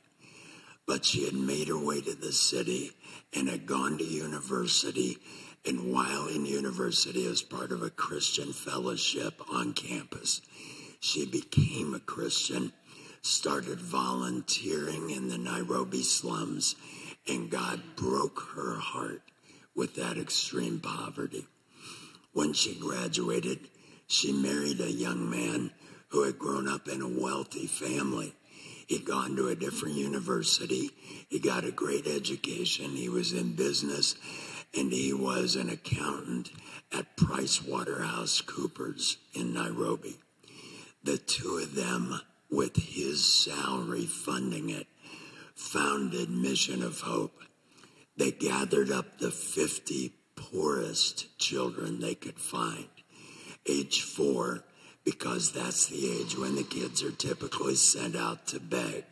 But 0.86 1.04
she 1.04 1.26
had 1.26 1.34
made 1.34 1.68
her 1.68 1.78
way 1.78 2.00
to 2.00 2.14
the 2.14 2.32
city 2.32 2.92
and 3.34 3.48
had 3.48 3.66
gone 3.66 3.98
to 3.98 4.04
university. 4.04 5.18
And 5.64 5.92
while 5.92 6.28
in 6.28 6.46
university, 6.46 7.26
as 7.26 7.42
part 7.42 7.72
of 7.72 7.82
a 7.82 7.90
Christian 7.90 8.52
fellowship 8.52 9.40
on 9.52 9.74
campus, 9.74 10.40
she 11.00 11.26
became 11.26 11.94
a 11.94 12.00
Christian, 12.00 12.72
started 13.26 13.80
volunteering 13.80 15.10
in 15.10 15.28
the 15.28 15.38
Nairobi 15.38 16.02
slums, 16.02 16.76
and 17.28 17.50
God 17.50 17.82
broke 17.96 18.40
her 18.54 18.76
heart 18.76 19.22
with 19.74 19.96
that 19.96 20.16
extreme 20.16 20.80
poverty. 20.80 21.46
When 22.32 22.52
she 22.52 22.74
graduated, 22.74 23.68
she 24.06 24.32
married 24.32 24.80
a 24.80 24.90
young 24.90 25.28
man 25.28 25.72
who 26.08 26.22
had 26.22 26.38
grown 26.38 26.68
up 26.68 26.88
in 26.88 27.02
a 27.02 27.20
wealthy 27.20 27.66
family. 27.66 28.32
He'd 28.86 29.04
gone 29.04 29.34
to 29.36 29.48
a 29.48 29.56
different 29.56 29.96
university. 29.96 30.90
He 31.28 31.40
got 31.40 31.64
a 31.64 31.72
great 31.72 32.06
education. 32.06 32.90
He 32.90 33.08
was 33.08 33.32
in 33.32 33.56
business 33.56 34.14
and 34.76 34.92
he 34.92 35.12
was 35.12 35.56
an 35.56 35.70
accountant 35.70 36.50
at 36.92 37.16
Price 37.16 37.62
Waterhouse 37.62 38.40
Coopers 38.40 39.16
in 39.34 39.52
Nairobi. 39.52 40.16
The 41.02 41.18
two 41.18 41.58
of 41.58 41.74
them, 41.74 42.20
with 42.56 42.76
his 42.76 43.22
salary 43.22 44.06
funding 44.06 44.70
it, 44.70 44.86
founded 45.54 46.30
Mission 46.30 46.82
of 46.82 47.00
Hope. 47.02 47.42
They 48.16 48.30
gathered 48.30 48.90
up 48.90 49.18
the 49.18 49.30
50 49.30 50.14
poorest 50.36 51.38
children 51.38 52.00
they 52.00 52.14
could 52.14 52.38
find, 52.38 52.88
age 53.68 54.00
four, 54.00 54.64
because 55.04 55.52
that's 55.52 55.88
the 55.88 56.18
age 56.18 56.38
when 56.38 56.56
the 56.56 56.62
kids 56.62 57.02
are 57.02 57.12
typically 57.12 57.74
sent 57.74 58.16
out 58.16 58.46
to 58.46 58.58
beg. 58.58 59.04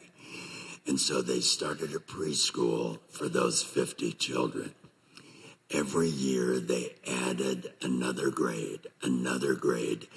And 0.86 0.98
so 0.98 1.20
they 1.20 1.40
started 1.40 1.94
a 1.94 1.98
preschool 1.98 2.98
for 3.10 3.28
those 3.28 3.62
50 3.62 4.12
children. 4.12 4.74
Every 5.70 6.08
year 6.08 6.60
they 6.60 6.94
added 7.06 7.74
another 7.82 8.30
grade, 8.30 8.86
another 9.02 9.54
grade, 9.54 10.08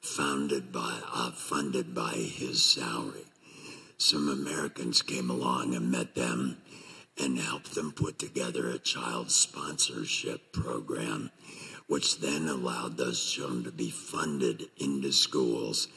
founded 0.00 0.72
by, 0.72 1.00
uh, 1.12 1.30
funded 1.32 1.94
by 1.94 2.12
his 2.12 2.64
salary. 2.64 3.24
Some 3.98 4.28
Americans 4.28 5.02
came 5.02 5.30
along 5.30 5.74
and 5.74 5.90
met 5.90 6.14
them 6.14 6.56
and 7.18 7.38
helped 7.38 7.74
them 7.74 7.92
put 7.92 8.18
together 8.18 8.70
a 8.70 8.78
child 8.78 9.30
sponsorship 9.30 10.52
program, 10.52 11.30
which 11.86 12.18
then 12.18 12.48
allowed 12.48 12.96
those 12.96 13.30
children 13.30 13.64
to 13.64 13.70
be 13.72 13.90
funded 13.90 14.68
into 14.78 15.12
schools, 15.12 15.88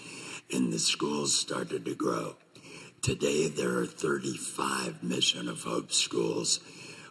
and 0.51 0.73
the 0.73 0.79
schools 0.79 1.37
started 1.37 1.85
to 1.85 1.95
grow. 1.95 2.35
Today, 3.01 3.47
there 3.47 3.77
are 3.79 3.85
35 3.85 5.03
Mission 5.03 5.47
of 5.47 5.63
Hope 5.63 5.91
schools 5.91 6.59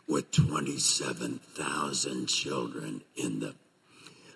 with 0.07 0.31
27,000 0.31 2.27
children 2.27 3.03
in 3.17 3.41
them. 3.41 3.55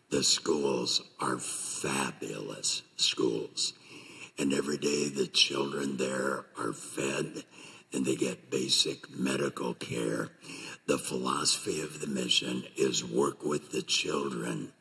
The 0.09 0.23
schools 0.23 1.03
are 1.21 1.39
fabulous 1.39 2.83
schools. 2.97 3.73
And 4.39 4.53
every 4.53 4.79
day 4.79 5.09
the 5.09 5.27
children 5.27 5.97
there 5.97 6.47
are 6.59 6.73
fed 6.73 7.45
and 7.93 8.05
they 8.05 8.15
get 8.15 8.51
basic 8.51 9.11
medical 9.11 9.75
care. 9.75 10.29
The 10.87 10.99
philosophy 10.99 11.81
of 11.81 12.01
the 12.01 12.07
mission 12.07 12.65
is 12.77 13.05
work 13.05 13.43
with 13.45 13.73
the 13.73 13.83
children 13.83 14.73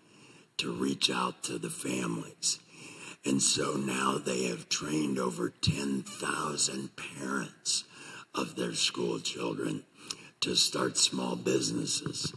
to 0.57 0.71
reach 0.71 1.09
out 1.09 1.43
to 1.43 1.57
the 1.57 1.69
families. 1.69 2.59
And 3.25 3.41
so 3.41 3.73
now 3.73 4.19
they 4.23 4.45
have 4.45 4.69
trained 4.69 5.17
over 5.17 5.49
10,000 5.49 6.89
parents 6.95 7.83
of 8.35 8.55
their 8.55 8.75
school 8.75 9.19
children 9.19 9.83
to 10.41 10.55
start 10.55 10.97
small 10.97 11.35
businesses. 11.35 12.31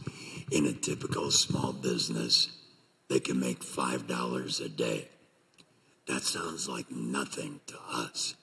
In 0.51 0.65
a 0.65 0.73
typical 0.73 1.29
small 1.29 1.73
business, 1.73 2.58
they 3.09 3.19
can 3.19 3.39
make 3.39 3.61
$5 3.61 4.65
a 4.65 4.69
day. 4.69 5.09
That 6.07 6.21
sounds 6.21 6.69
like 6.69 6.91
nothing 6.91 7.59
to 7.67 7.75
us. 7.91 8.35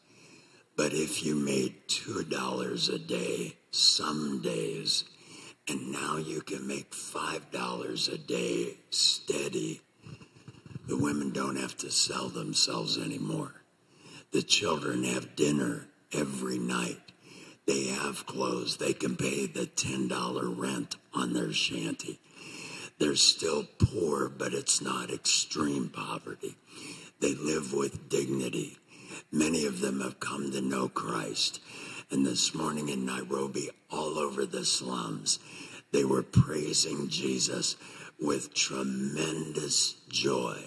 But 0.77 0.93
if 0.93 1.25
you 1.25 1.35
made 1.35 1.89
$2 1.89 2.95
a 2.95 2.99
day 2.99 3.57
some 3.71 4.43
days, 4.43 5.05
and 5.69 5.91
now 5.91 6.17
you 6.17 6.43
can 6.43 6.67
make 6.67 6.91
$5 6.93 8.13
a 8.13 8.19
day 8.19 8.77
steady, 8.91 9.81
the 10.87 10.97
women 10.97 11.31
don't 11.31 11.57
have 11.57 11.77
to 11.79 11.91
sell 11.91 12.29
themselves 12.29 12.99
anymore. 12.99 13.63
The 14.33 14.43
children 14.43 15.05
have 15.05 15.35
dinner 15.35 15.87
every 16.13 16.59
night. 16.59 17.01
They 17.67 17.87
have 17.87 18.27
clothes. 18.27 18.77
They 18.77 18.93
can 18.93 19.17
pay 19.17 19.47
the 19.47 19.67
$10 19.67 20.59
rent 20.59 20.97
on 21.13 21.33
their 21.33 21.53
shanty. 21.53 22.21
They're 22.99 23.17
still 23.17 23.67
poor, 23.79 24.29
but 24.29 24.55
it's 24.55 24.81
not 24.81 25.11
extreme 25.11 25.91
poverty. 25.91 26.57
They 27.21 27.35
live 27.35 27.73
with 27.73 28.09
dignity. 28.09 28.79
Many 29.31 29.67
of 29.67 29.81
them 29.81 30.01
have 30.01 30.21
come 30.21 30.51
to 30.53 30.61
know 30.61 30.89
Christ. 30.89 31.61
And 32.11 32.25
this 32.25 32.55
morning 32.55 32.89
in 32.89 33.05
Nairobi, 33.05 33.71
all 33.91 34.19
over 34.19 34.47
the 34.47 34.65
slums, 34.65 35.39
they 35.93 36.05
were 36.05 36.23
praising 36.23 37.09
Jesus 37.09 37.77
with 38.21 38.55
tremendous 38.55 39.97
joy 40.09 40.59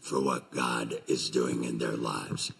for 0.00 0.20
what 0.20 0.50
God 0.52 1.00
is 1.06 1.30
doing 1.30 1.64
in 1.64 1.78
their 1.78 1.96
lives. 1.96 2.52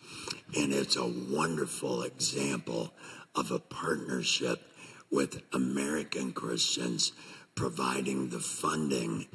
And 0.56 0.72
it's 0.72 0.96
a 0.96 1.06
wonderful 1.06 2.02
example 2.02 2.92
of 3.34 3.50
a 3.50 3.58
partnership 3.58 4.62
with 5.10 5.42
American 5.52 6.32
Christians 6.32 7.12
providing 7.58 8.28
the 8.28 8.38
funding 8.38 9.26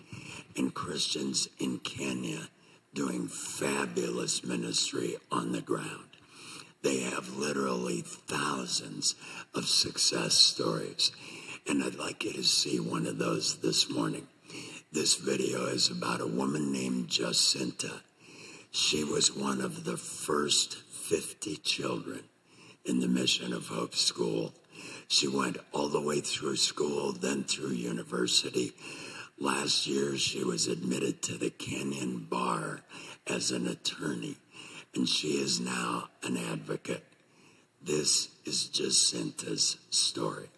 and 0.56 0.74
Christians 0.74 1.50
in 1.60 1.78
Kenya 1.80 2.48
doing 2.94 3.28
fabulous 3.28 4.46
ministry 4.46 5.18
on 5.30 5.52
the 5.52 5.60
ground. 5.60 6.08
They 6.84 7.02
have 7.02 7.36
literally 7.36 8.00
thousands 8.00 9.16
of 9.54 9.68
success 9.68 10.36
stories. 10.36 11.12
And 11.68 11.84
I'd 11.84 11.96
like 11.96 12.24
you 12.24 12.32
to 12.32 12.44
see 12.44 12.80
one 12.80 13.08
of 13.08 13.18
those 13.18 13.58
this 13.58 13.90
morning. 13.90 14.26
This 14.94 15.16
video 15.16 15.66
is 15.66 15.90
about 15.90 16.22
a 16.22 16.26
woman 16.26 16.72
named 16.72 17.10
Jacinta. 17.10 18.04
She 18.72 19.04
was 19.04 19.36
one 19.36 19.60
of 19.60 19.84
the 19.84 19.98
first 19.98 20.76
50 20.76 21.58
children 21.58 22.22
in 22.86 23.02
the 23.02 23.10
Mission 23.10 23.52
of 23.52 23.68
Hope 23.68 23.96
School. 23.96 24.54
She 25.14 25.28
went 25.28 25.58
all 25.72 25.90
the 25.90 26.02
way 26.02 26.22
through 26.22 26.56
school, 26.56 27.12
then 27.12 27.44
through 27.44 27.74
university. 27.74 28.74
Last 29.38 29.86
year, 29.86 30.18
she 30.18 30.44
was 30.44 30.66
admitted 30.66 31.22
to 31.22 31.38
the 31.38 31.52
Kenyan 31.52 32.28
Bar 32.28 32.82
as 33.28 33.52
an 33.52 33.68
attorney, 33.68 34.38
and 34.96 35.08
she 35.08 35.34
is 35.40 35.60
now 35.60 36.10
an 36.24 36.36
advocate. 36.36 37.04
This 37.80 38.30
is 38.44 38.66
Jacinta's 38.66 39.78
story. 39.92 40.50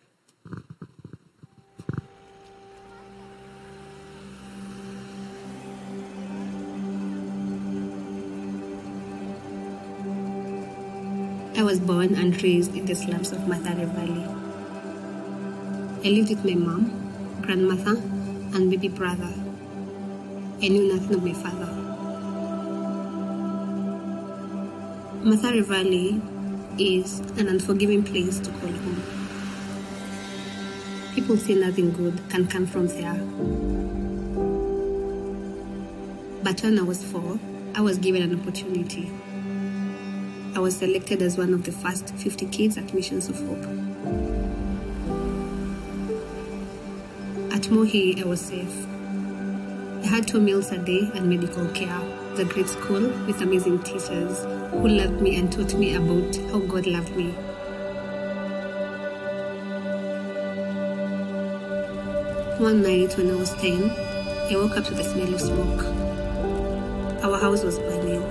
I 11.57 11.63
was 11.63 11.81
born 11.81 12.15
and 12.15 12.41
raised 12.41 12.73
in 12.73 12.85
the 12.85 12.95
slums 12.95 13.33
of 13.33 13.39
Mathare 13.39 13.85
Valley. 13.93 14.44
I 16.05 16.09
lived 16.09 16.29
with 16.29 16.45
my 16.45 16.53
mom, 16.53 17.41
grandmother, 17.41 17.97
and 18.53 18.69
baby 18.69 18.89
brother. 18.89 19.33
I 20.61 20.67
knew 20.67 20.93
nothing 20.93 21.15
of 21.15 21.23
my 21.23 21.33
father. 21.33 21.65
Mathare 25.23 25.65
Valley 25.65 26.21
is 26.77 27.21
an 27.39 27.47
unforgiving 27.47 28.03
place 28.03 28.39
to 28.39 28.51
call 28.51 28.69
home. 28.69 29.01
People 31.15 31.37
say 31.37 31.55
nothing 31.55 31.91
good 31.91 32.21
can 32.29 32.45
come 32.45 32.67
from 32.67 32.85
there. 32.85 33.15
But 36.43 36.61
when 36.61 36.77
I 36.77 36.83
was 36.83 37.03
four, 37.03 37.39
I 37.73 37.81
was 37.81 37.97
given 37.97 38.21
an 38.21 38.39
opportunity. 38.39 39.11
I 40.55 40.59
was 40.59 40.77
selected 40.77 41.23
as 41.23 41.35
one 41.35 41.51
of 41.51 41.63
the 41.63 41.71
first 41.71 42.13
50 42.13 42.45
kids 42.49 42.77
at 42.77 42.93
Missions 42.93 43.27
of 43.27 43.39
Hope. 43.39 43.84
At 47.65 47.71
Mohi, 47.71 48.21
I 48.21 48.27
was 48.27 48.41
safe. 48.41 48.85
I 50.03 50.05
had 50.05 50.27
two 50.27 50.39
meals 50.39 50.71
a 50.71 50.77
day 50.77 51.09
and 51.15 51.27
medical 51.27 51.67
care. 51.69 51.99
The 52.35 52.45
great 52.45 52.69
school 52.69 53.09
with 53.25 53.41
amazing 53.41 53.79
teachers 53.79 54.43
who 54.69 54.87
loved 54.87 55.19
me 55.19 55.35
and 55.37 55.51
taught 55.51 55.73
me 55.73 55.95
about 55.95 56.35
how 56.51 56.59
God 56.59 56.85
loved 56.85 57.15
me. 57.15 57.31
One 62.59 62.83
night 62.83 63.17
when 63.17 63.31
I 63.31 63.35
was 63.35 63.51
10, 63.55 63.89
I 63.89 64.55
woke 64.57 64.77
up 64.77 64.85
to 64.85 64.93
the 64.93 65.03
smell 65.03 65.33
of 65.33 65.41
smoke. 65.41 65.85
Our 67.23 67.39
house 67.39 67.63
was 67.63 67.79
burning. 67.79 68.21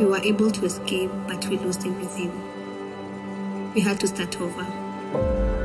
We 0.00 0.06
were 0.06 0.24
able 0.24 0.50
to 0.50 0.64
escape, 0.64 1.12
but 1.28 1.46
we 1.46 1.56
lost 1.58 1.86
everything. 1.86 2.32
We 3.74 3.80
had 3.80 4.00
to 4.00 4.08
start 4.08 4.40
over. 4.40 5.63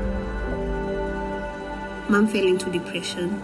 Mom 2.09 2.25
fell 2.25 2.47
into 2.47 2.71
depression. 2.71 3.39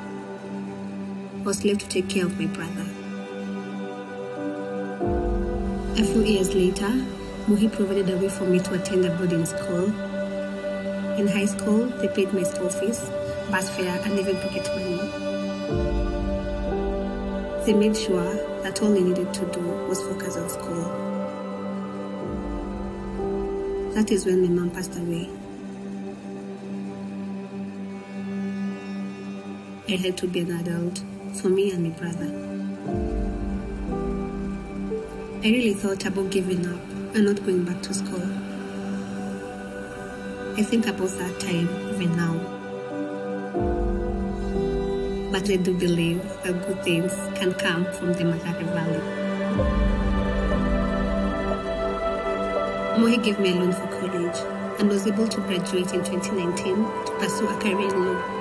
I 1.39 1.43
was 1.43 1.63
left 1.63 1.81
to 1.81 1.88
take 1.88 2.10
care 2.10 2.25
of 2.25 2.39
my 2.39 2.48
brother. 2.48 2.88
A 6.01 6.03
few 6.03 6.24
years 6.24 6.55
later, 6.55 6.89
Mohi 7.48 7.69
provided 7.69 8.10
a 8.10 8.17
way 8.17 8.27
for 8.27 8.45
me 8.45 8.57
to 8.57 8.74
attend 8.74 9.05
a 9.05 9.15
boarding 9.17 9.45
school. 9.45 9.86
In 11.19 11.27
high 11.27 11.45
school, 11.45 11.86
they 12.01 12.07
paid 12.07 12.34
my 12.34 12.41
school 12.41 12.69
fees, 12.69 13.01
bus 13.51 13.69
fare, 13.77 14.01
and 14.03 14.17
even 14.17 14.36
pocket 14.38 14.67
money. 14.74 14.98
They 17.67 17.74
made 17.74 17.95
sure 17.95 18.34
that 18.63 18.81
all 18.81 18.98
I 18.98 19.00
needed 19.00 19.31
to 19.31 19.45
do 19.51 19.62
was 19.62 20.01
focus 20.01 20.38
on 20.38 20.50
school. 20.50 20.86
That 23.93 24.10
is 24.10 24.25
when 24.25 24.41
my 24.41 24.50
mom 24.50 24.72
passed 24.72 24.98
away. 24.98 25.29
I 29.88 29.98
had 29.98 30.18
to 30.18 30.27
be 30.27 30.39
an 30.39 30.51
adult 30.51 31.04
for 31.39 31.50
me 31.50 31.72
and 31.72 31.84
my 31.84 31.89
brother. 31.92 32.32
I 35.44 35.51
really 35.51 35.75
thought 35.75 36.04
about 36.08 36.32
giving 36.32 36.65
up 36.65 36.82
and 37.13 37.25
not 37.25 37.46
going 37.46 37.65
back 37.65 37.84
to 37.84 37.94
school. 37.94 38.24
I 40.58 40.63
think 40.63 40.88
about 40.88 41.10
that 41.20 41.39
time 41.39 41.70
even 41.94 42.18
now. 42.18 42.34
But 45.32 45.48
I 45.51 45.58
do 45.58 45.77
believe 45.77 46.24
that 46.42 46.65
good 46.65 46.84
things 46.84 47.13
can 47.38 47.54
come 47.54 47.86
from 47.94 48.13
the 48.13 48.24
Mathare 48.24 48.65
Valley. 48.74 49.01
Mohi 53.00 53.18
gave 53.18 53.39
me 53.39 53.51
a 53.51 53.56
loan 53.56 53.72
for 53.72 53.86
college 54.00 54.80
and 54.80 54.89
was 54.89 55.06
able 55.06 55.27
to 55.27 55.42
graduate 55.42 55.94
in 55.94 56.04
2019 56.04 56.75
to 57.06 57.12
pursue 57.20 57.48
a 57.48 57.54
career 57.60 57.94
in 57.94 58.04
law. 58.04 58.35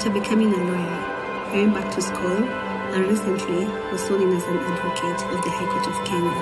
After 0.00 0.18
becoming 0.18 0.48
a 0.54 0.56
lawyer, 0.56 0.98
I 1.52 1.60
went 1.60 1.74
back 1.74 1.94
to 1.94 2.00
school 2.00 2.48
and 2.48 3.06
recently 3.06 3.66
was 3.92 4.00
sworn 4.00 4.22
in 4.22 4.32
as 4.32 4.44
an 4.44 4.56
advocate 4.56 5.20
of 5.28 5.44
the 5.44 5.50
High 5.52 5.68
Court 5.68 5.86
of 5.92 5.96
Kenya. 6.08 6.40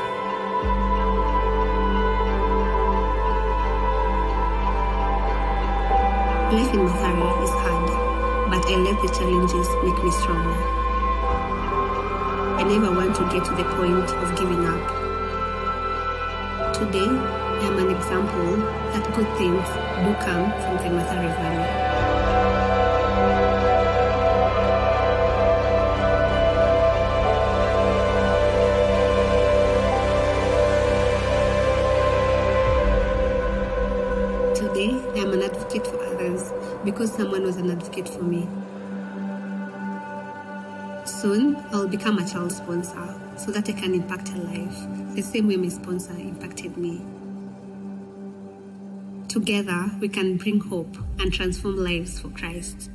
Life 6.54 6.72
in 6.72 6.86
Mathare 6.86 7.42
is 7.42 7.50
hard, 7.50 7.90
but 8.48 8.62
I 8.62 8.76
let 8.78 9.02
the 9.02 9.08
challenges 9.08 9.66
make 9.82 9.98
me 10.04 10.10
stronger. 10.22 10.54
I 12.54 12.62
never 12.62 12.94
want 12.94 13.16
to 13.16 13.24
get 13.34 13.44
to 13.44 13.56
the 13.58 13.64
point 13.74 14.08
of 14.22 14.38
giving 14.38 14.66
up. 14.66 14.86
Today, 16.78 17.10
I 17.10 17.66
am 17.66 17.76
an 17.76 17.90
example 17.90 18.56
that 18.94 19.02
good 19.16 19.26
things 19.36 19.66
do 20.06 20.14
come 20.22 20.46
from 20.62 20.76
the 20.76 20.94
Mathare 20.94 21.34
Valley. 21.34 21.87
Because 36.90 37.12
someone 37.12 37.42
was 37.42 37.58
an 37.58 37.70
advocate 37.70 38.08
for 38.08 38.22
me. 38.22 38.48
Soon, 41.04 41.54
I'll 41.70 41.86
become 41.86 42.16
a 42.16 42.26
child 42.26 42.50
sponsor 42.50 43.14
so 43.36 43.50
that 43.50 43.68
I 43.68 43.72
can 43.72 43.92
impact 43.92 44.30
a 44.30 44.38
life 44.38 45.14
the 45.14 45.20
same 45.20 45.48
way 45.48 45.56
my 45.56 45.68
sponsor 45.68 46.14
impacted 46.14 46.78
me. 46.78 47.02
Together, 49.28 49.90
we 50.00 50.08
can 50.08 50.38
bring 50.38 50.60
hope 50.60 50.96
and 51.18 51.30
transform 51.30 51.76
lives 51.76 52.20
for 52.20 52.30
Christ. 52.30 52.88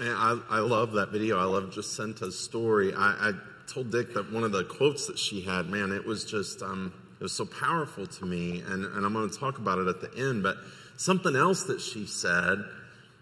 I, 0.00 0.40
I 0.50 0.58
love 0.58 0.92
that 0.94 1.10
video. 1.10 1.38
I 1.38 1.44
love 1.44 1.70
Jacinta's 1.70 2.36
story. 2.36 2.92
I, 2.92 3.28
I 3.28 3.32
told 3.66 3.90
Dick 3.90 4.14
that 4.14 4.32
one 4.32 4.44
of 4.44 4.52
the 4.52 4.64
quotes 4.64 5.06
that 5.06 5.18
she 5.18 5.40
had, 5.42 5.68
man, 5.68 5.92
it 5.92 6.04
was 6.04 6.24
just, 6.24 6.62
um, 6.62 6.92
it 7.20 7.22
was 7.22 7.32
so 7.32 7.46
powerful 7.46 8.06
to 8.06 8.26
me. 8.26 8.62
And, 8.66 8.84
and 8.84 9.06
I'm 9.06 9.12
going 9.12 9.28
to 9.28 9.38
talk 9.38 9.58
about 9.58 9.78
it 9.78 9.86
at 9.86 10.00
the 10.00 10.28
end. 10.28 10.42
But 10.42 10.56
something 10.96 11.36
else 11.36 11.64
that 11.64 11.80
she 11.80 12.06
said 12.06 12.58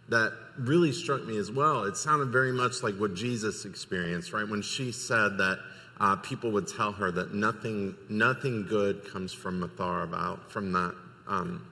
that 0.09 0.33
really 0.59 0.93
struck 0.93 1.25
me 1.25 1.37
as 1.37 1.51
well, 1.51 1.85
it 1.85 1.97
sounded 1.97 2.31
very 2.31 2.53
much 2.53 2.83
like 2.83 2.97
what 2.97 3.15
Jesus 3.15 3.65
experienced, 3.65 4.33
right? 4.33 4.49
When 4.49 4.63
she 4.63 4.91
said 4.91 5.39
that 5.39 5.59
uh, 6.01 6.17
people 6.17 6.51
would 6.51 6.67
tell 6.67 6.93
her 6.93 7.11
that 7.13 7.35
nothing, 7.35 7.95
nothing 8.09 8.67
good 8.67 9.05
comes 9.11 9.33
from 9.33 9.61
Mathare 9.61 10.05
about, 10.05 10.51
from 10.51 10.73
that 10.73 10.95
um, 11.29 11.67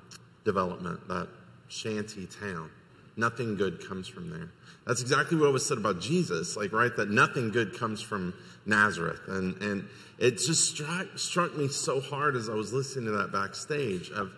development, 0.45 1.07
that 1.09 1.29
shanty 1.69 2.27
town. 2.27 2.71
Nothing 3.19 3.57
good 3.57 3.87
comes 3.87 4.09
from 4.09 4.31
there. 4.31 4.49
That's 4.87 5.03
exactly 5.03 5.37
what 5.37 5.53
was 5.53 5.67
said 5.67 5.77
about 5.77 6.01
Jesus, 6.01 6.57
like, 6.57 6.73
right? 6.73 6.95
That 6.97 7.11
nothing 7.11 7.51
good 7.51 7.77
comes 7.77 8.01
from 8.01 8.33
Nazareth. 8.65 9.21
And, 9.29 9.61
and 9.61 9.89
it 10.19 10.39
just 10.39 10.71
struck, 10.71 11.19
struck 11.19 11.55
me 11.57 11.69
so 11.69 12.01
hard 12.01 12.37
as 12.37 12.49
I 12.49 12.55
was 12.55 12.73
listening 12.73 13.07
to 13.07 13.11
that 13.13 13.33
backstage 13.33 14.11
of 14.11 14.33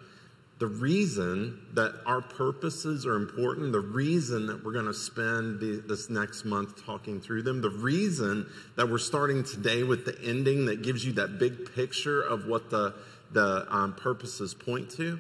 the 0.59 0.67
reason 0.67 1.59
that 1.73 1.95
our 2.05 2.21
purposes 2.21 3.07
are 3.07 3.17
important, 3.17 3.73
the 3.73 3.81
reason 3.81 4.47
that 4.47 4.65
we're 4.65 4.73
going 4.73 4.87
to 4.87 4.95
spend 4.95 5.61
the, 5.61 5.83
this 5.87 6.11
next 6.11 6.45
month 6.45 6.85
talking 6.85 7.21
through 7.21 7.43
them, 7.43 7.63
the 7.63 7.71
reason 7.71 8.47
that 8.77 8.89
we're 8.89 8.99
starting 8.99 9.45
today 9.45 9.83
with 9.83 10.05
the 10.05 10.19
ending 10.23 10.67
that 10.67 10.83
gives 10.83 11.05
you 11.05 11.13
that 11.13 11.39
big 11.39 11.75
picture 11.75 12.21
of 12.21 12.47
what 12.47 12.71
the, 12.71 12.95
the 13.33 13.67
um, 13.71 13.95
purposes 13.95 14.53
point 14.53 14.91
to, 14.91 15.19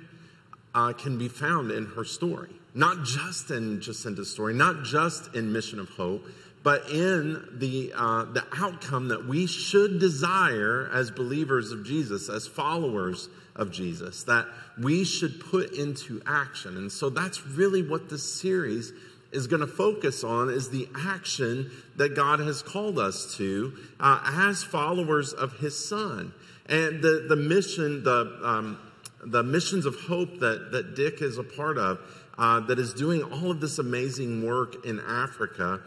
uh, 0.74 0.92
can 0.92 1.18
be 1.18 1.28
found 1.28 1.70
in 1.70 1.86
her 1.86 2.04
story. 2.04 2.50
Not 2.74 3.04
just 3.04 3.50
in 3.50 3.80
Jacinta's 3.80 4.30
story, 4.30 4.54
not 4.54 4.84
just 4.84 5.34
in 5.34 5.52
Mission 5.52 5.80
of 5.80 5.88
Hope, 5.90 6.24
but 6.62 6.88
in 6.90 7.42
the, 7.52 7.92
uh, 7.96 8.24
the 8.24 8.44
outcome 8.56 9.08
that 9.08 9.26
we 9.26 9.46
should 9.46 9.98
desire 9.98 10.90
as 10.92 11.10
believers 11.10 11.72
of 11.72 11.84
Jesus, 11.84 12.28
as 12.28 12.46
followers 12.46 13.28
of 13.56 13.72
Jesus, 13.72 14.24
that 14.24 14.46
we 14.78 15.04
should 15.04 15.40
put 15.40 15.72
into 15.72 16.20
action. 16.26 16.76
And 16.76 16.92
so 16.92 17.10
that's 17.10 17.46
really 17.46 17.82
what 17.82 18.10
this 18.10 18.40
series 18.40 18.92
is 19.32 19.46
going 19.46 19.60
to 19.60 19.66
focus 19.66 20.22
on 20.22 20.50
is 20.50 20.70
the 20.70 20.88
action 20.96 21.70
that 21.96 22.14
God 22.14 22.40
has 22.40 22.62
called 22.62 22.98
us 22.98 23.36
to 23.36 23.76
uh, 23.98 24.20
as 24.48 24.62
followers 24.62 25.32
of 25.32 25.52
his 25.58 25.88
son. 25.88 26.32
And 26.66 27.02
the, 27.02 27.26
the 27.28 27.36
mission, 27.36 28.04
the, 28.04 28.38
um, 28.42 28.78
the 29.24 29.42
missions 29.42 29.86
of 29.86 29.94
hope 29.96 30.40
that, 30.40 30.72
that 30.72 30.94
Dick 30.96 31.20
is 31.20 31.38
a 31.38 31.42
part 31.42 31.78
of, 31.78 31.98
uh, 32.38 32.60
that 32.60 32.78
is 32.78 32.94
doing 32.94 33.22
all 33.22 33.50
of 33.50 33.60
this 33.60 33.78
amazing 33.78 34.46
work 34.46 34.86
in 34.86 35.00
Africa, 35.00 35.80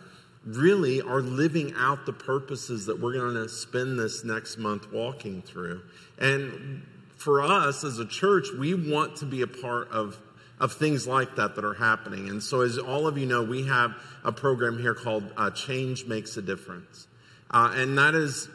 really 0.45 1.01
are 1.01 1.21
living 1.21 1.73
out 1.77 2.05
the 2.05 2.13
purposes 2.13 2.85
that 2.85 2.99
we're 2.99 3.13
going 3.13 3.35
to 3.35 3.49
spend 3.49 3.97
this 3.97 4.23
next 4.23 4.57
month 4.57 4.91
walking 4.91 5.41
through. 5.41 5.81
And 6.19 6.83
for 7.17 7.41
us 7.41 7.83
as 7.83 7.99
a 7.99 8.05
church, 8.05 8.47
we 8.57 8.73
want 8.73 9.17
to 9.17 9.25
be 9.25 9.41
a 9.41 9.47
part 9.47 9.89
of, 9.89 10.19
of 10.59 10.73
things 10.73 11.07
like 11.07 11.37
that 11.37 11.55
that 11.55 11.63
are 11.63 11.73
happening. 11.73 12.29
And 12.29 12.43
so, 12.43 12.61
as 12.61 12.77
all 12.77 13.07
of 13.07 13.17
you 13.17 13.25
know, 13.25 13.43
we 13.43 13.65
have 13.67 13.95
a 14.23 14.31
program 14.31 14.77
here 14.77 14.93
called 14.93 15.31
uh, 15.37 15.49
Change 15.51 16.05
Makes 16.05 16.35
a 16.37 16.41
Difference. 16.41 17.07
Uh, 17.49 17.71
and 17.75 17.97
that 17.97 18.13
is 18.13 18.49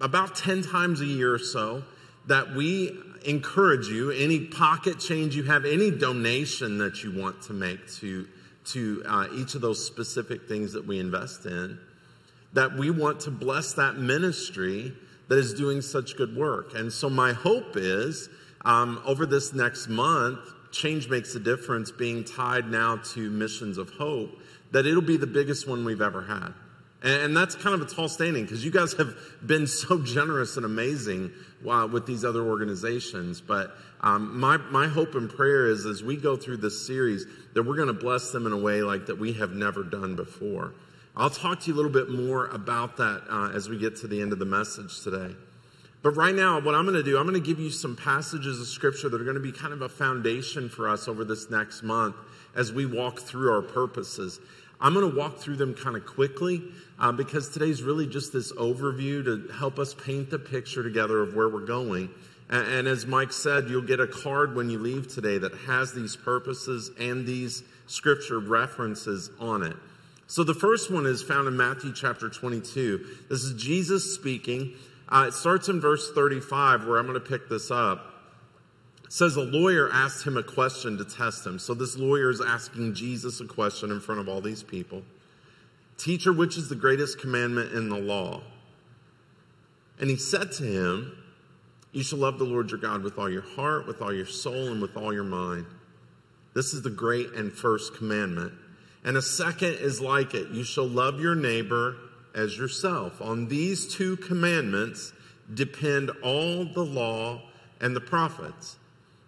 about 0.00 0.36
10 0.36 0.62
times 0.62 1.00
a 1.00 1.06
year 1.06 1.34
or 1.34 1.38
so 1.38 1.84
that 2.26 2.54
we 2.54 2.98
encourage 3.26 3.88
you 3.88 4.10
any 4.12 4.40
pocket 4.40 4.98
change 4.98 5.34
you 5.34 5.42
have 5.42 5.64
any 5.64 5.90
donation 5.90 6.78
that 6.78 7.02
you 7.02 7.12
want 7.12 7.40
to 7.42 7.52
make 7.52 7.90
to 7.90 8.26
to 8.64 9.02
uh, 9.06 9.26
each 9.34 9.54
of 9.54 9.60
those 9.60 9.84
specific 9.84 10.48
things 10.48 10.72
that 10.72 10.86
we 10.86 10.98
invest 10.98 11.46
in 11.46 11.78
that 12.52 12.72
we 12.72 12.90
want 12.90 13.20
to 13.20 13.30
bless 13.30 13.74
that 13.74 13.96
ministry 13.96 14.92
that 15.28 15.38
is 15.38 15.52
doing 15.54 15.82
such 15.82 16.16
good 16.16 16.34
work. 16.36 16.74
And 16.74 16.92
so 16.92 17.10
my 17.10 17.32
hope 17.32 17.76
is 17.76 18.28
um, 18.64 19.00
over 19.04 19.26
this 19.26 19.52
next 19.52 19.88
month 19.88 20.38
change 20.72 21.08
makes 21.08 21.34
a 21.34 21.40
difference 21.40 21.90
being 21.90 22.24
tied 22.24 22.70
now 22.70 22.96
to 22.96 23.30
missions 23.30 23.78
of 23.78 23.90
hope 23.90 24.40
that 24.72 24.86
it'll 24.86 25.00
be 25.02 25.16
the 25.16 25.26
biggest 25.26 25.68
one 25.68 25.84
we've 25.84 26.02
ever 26.02 26.22
had 26.22 26.52
and 27.02 27.36
that's 27.36 27.54
kind 27.54 27.74
of 27.74 27.86
a 27.86 27.92
tall 27.92 28.08
standing 28.08 28.44
because 28.44 28.64
you 28.64 28.70
guys 28.70 28.94
have 28.94 29.14
been 29.44 29.66
so 29.66 30.02
generous 30.02 30.56
and 30.56 30.64
amazing 30.64 31.30
uh, 31.68 31.86
with 31.90 32.06
these 32.06 32.24
other 32.24 32.42
organizations. 32.42 33.40
But 33.40 33.76
um, 34.00 34.38
my, 34.38 34.56
my 34.56 34.88
hope 34.88 35.14
and 35.14 35.28
prayer 35.28 35.66
is 35.66 35.86
as 35.86 36.02
we 36.02 36.16
go 36.16 36.36
through 36.36 36.58
this 36.58 36.86
series 36.86 37.26
that 37.54 37.62
we're 37.62 37.76
going 37.76 37.88
to 37.88 37.94
bless 37.94 38.30
them 38.30 38.46
in 38.46 38.52
a 38.52 38.58
way 38.58 38.82
like 38.82 39.06
that 39.06 39.18
we 39.18 39.34
have 39.34 39.52
never 39.52 39.82
done 39.82 40.16
before. 40.16 40.74
I'll 41.16 41.30
talk 41.30 41.60
to 41.60 41.68
you 41.68 41.74
a 41.74 41.76
little 41.76 41.90
bit 41.90 42.10
more 42.10 42.46
about 42.46 42.96
that 42.98 43.22
uh, 43.30 43.50
as 43.54 43.68
we 43.68 43.78
get 43.78 43.96
to 43.96 44.06
the 44.06 44.20
end 44.20 44.32
of 44.32 44.38
the 44.38 44.44
message 44.44 45.02
today. 45.02 45.34
But 46.02 46.10
right 46.10 46.34
now, 46.34 46.60
what 46.60 46.74
I'm 46.74 46.84
going 46.84 46.96
to 46.96 47.02
do, 47.02 47.18
I'm 47.18 47.26
going 47.26 47.40
to 47.40 47.46
give 47.46 47.58
you 47.58 47.70
some 47.70 47.96
passages 47.96 48.60
of 48.60 48.66
scripture 48.66 49.08
that 49.08 49.20
are 49.20 49.24
going 49.24 49.34
to 49.34 49.40
be 49.40 49.50
kind 49.50 49.72
of 49.72 49.82
a 49.82 49.88
foundation 49.88 50.68
for 50.68 50.88
us 50.88 51.08
over 51.08 51.24
this 51.24 51.50
next 51.50 51.82
month 51.82 52.16
as 52.54 52.72
we 52.72 52.86
walk 52.86 53.20
through 53.20 53.50
our 53.50 53.62
purposes. 53.62 54.40
I'm 54.80 54.92
going 54.92 55.10
to 55.10 55.16
walk 55.16 55.38
through 55.38 55.56
them 55.56 55.74
kind 55.74 55.96
of 55.96 56.04
quickly 56.04 56.62
uh, 56.98 57.12
because 57.12 57.48
today's 57.48 57.82
really 57.82 58.06
just 58.06 58.32
this 58.32 58.52
overview 58.52 59.24
to 59.24 59.52
help 59.52 59.78
us 59.78 59.94
paint 59.94 60.30
the 60.30 60.38
picture 60.38 60.82
together 60.82 61.20
of 61.20 61.34
where 61.34 61.48
we're 61.48 61.66
going. 61.66 62.08
And, 62.48 62.66
and 62.68 62.88
as 62.88 63.06
Mike 63.06 63.32
said, 63.32 63.68
you'll 63.68 63.82
get 63.82 64.00
a 64.00 64.06
card 64.06 64.54
when 64.54 64.70
you 64.70 64.78
leave 64.78 65.08
today 65.08 65.38
that 65.38 65.54
has 65.66 65.92
these 65.92 66.16
purposes 66.16 66.90
and 66.98 67.26
these 67.26 67.62
scripture 67.86 68.38
references 68.38 69.30
on 69.38 69.62
it. 69.62 69.76
So 70.28 70.42
the 70.42 70.54
first 70.54 70.90
one 70.90 71.06
is 71.06 71.22
found 71.22 71.46
in 71.46 71.56
Matthew 71.56 71.92
chapter 71.92 72.28
22. 72.28 73.06
This 73.28 73.42
is 73.42 73.62
Jesus 73.62 74.14
speaking. 74.14 74.72
Uh, 75.08 75.26
it 75.28 75.34
starts 75.34 75.68
in 75.68 75.80
verse 75.80 76.10
35, 76.12 76.86
where 76.86 76.98
I'm 76.98 77.06
going 77.06 77.14
to 77.14 77.20
pick 77.20 77.48
this 77.48 77.70
up. 77.70 78.12
It 79.04 79.12
says 79.12 79.36
a 79.36 79.42
lawyer 79.42 79.88
asked 79.92 80.26
him 80.26 80.36
a 80.36 80.42
question 80.42 80.98
to 80.98 81.04
test 81.04 81.46
him. 81.46 81.60
So 81.60 81.74
this 81.74 81.96
lawyer 81.96 82.28
is 82.28 82.40
asking 82.40 82.94
Jesus 82.94 83.40
a 83.40 83.44
question 83.44 83.92
in 83.92 84.00
front 84.00 84.20
of 84.20 84.28
all 84.28 84.40
these 84.40 84.64
people. 84.64 85.02
Teacher, 85.98 86.32
which 86.32 86.56
is 86.56 86.68
the 86.68 86.74
greatest 86.74 87.18
commandment 87.18 87.72
in 87.72 87.88
the 87.88 87.98
law? 87.98 88.42
And 89.98 90.10
he 90.10 90.16
said 90.16 90.52
to 90.52 90.64
him, 90.64 91.16
You 91.92 92.02
shall 92.02 92.18
love 92.18 92.38
the 92.38 92.44
Lord 92.44 92.70
your 92.70 92.80
God 92.80 93.02
with 93.02 93.18
all 93.18 93.30
your 93.30 93.42
heart, 93.42 93.86
with 93.86 94.02
all 94.02 94.12
your 94.12 94.26
soul, 94.26 94.68
and 94.68 94.82
with 94.82 94.96
all 94.96 95.12
your 95.12 95.24
mind. 95.24 95.66
This 96.54 96.74
is 96.74 96.82
the 96.82 96.90
great 96.90 97.32
and 97.32 97.52
first 97.52 97.94
commandment. 97.94 98.52
And 99.04 99.16
a 99.16 99.22
second 99.22 99.74
is 99.74 100.00
like 100.00 100.34
it 100.34 100.48
you 100.50 100.64
shall 100.64 100.88
love 100.88 101.20
your 101.20 101.34
neighbor 101.34 101.96
as 102.34 102.58
yourself. 102.58 103.22
On 103.22 103.48
these 103.48 103.86
two 103.86 104.16
commandments 104.16 105.12
depend 105.52 106.10
all 106.22 106.64
the 106.64 106.84
law 106.84 107.42
and 107.80 107.94
the 107.94 108.00
prophets. 108.00 108.76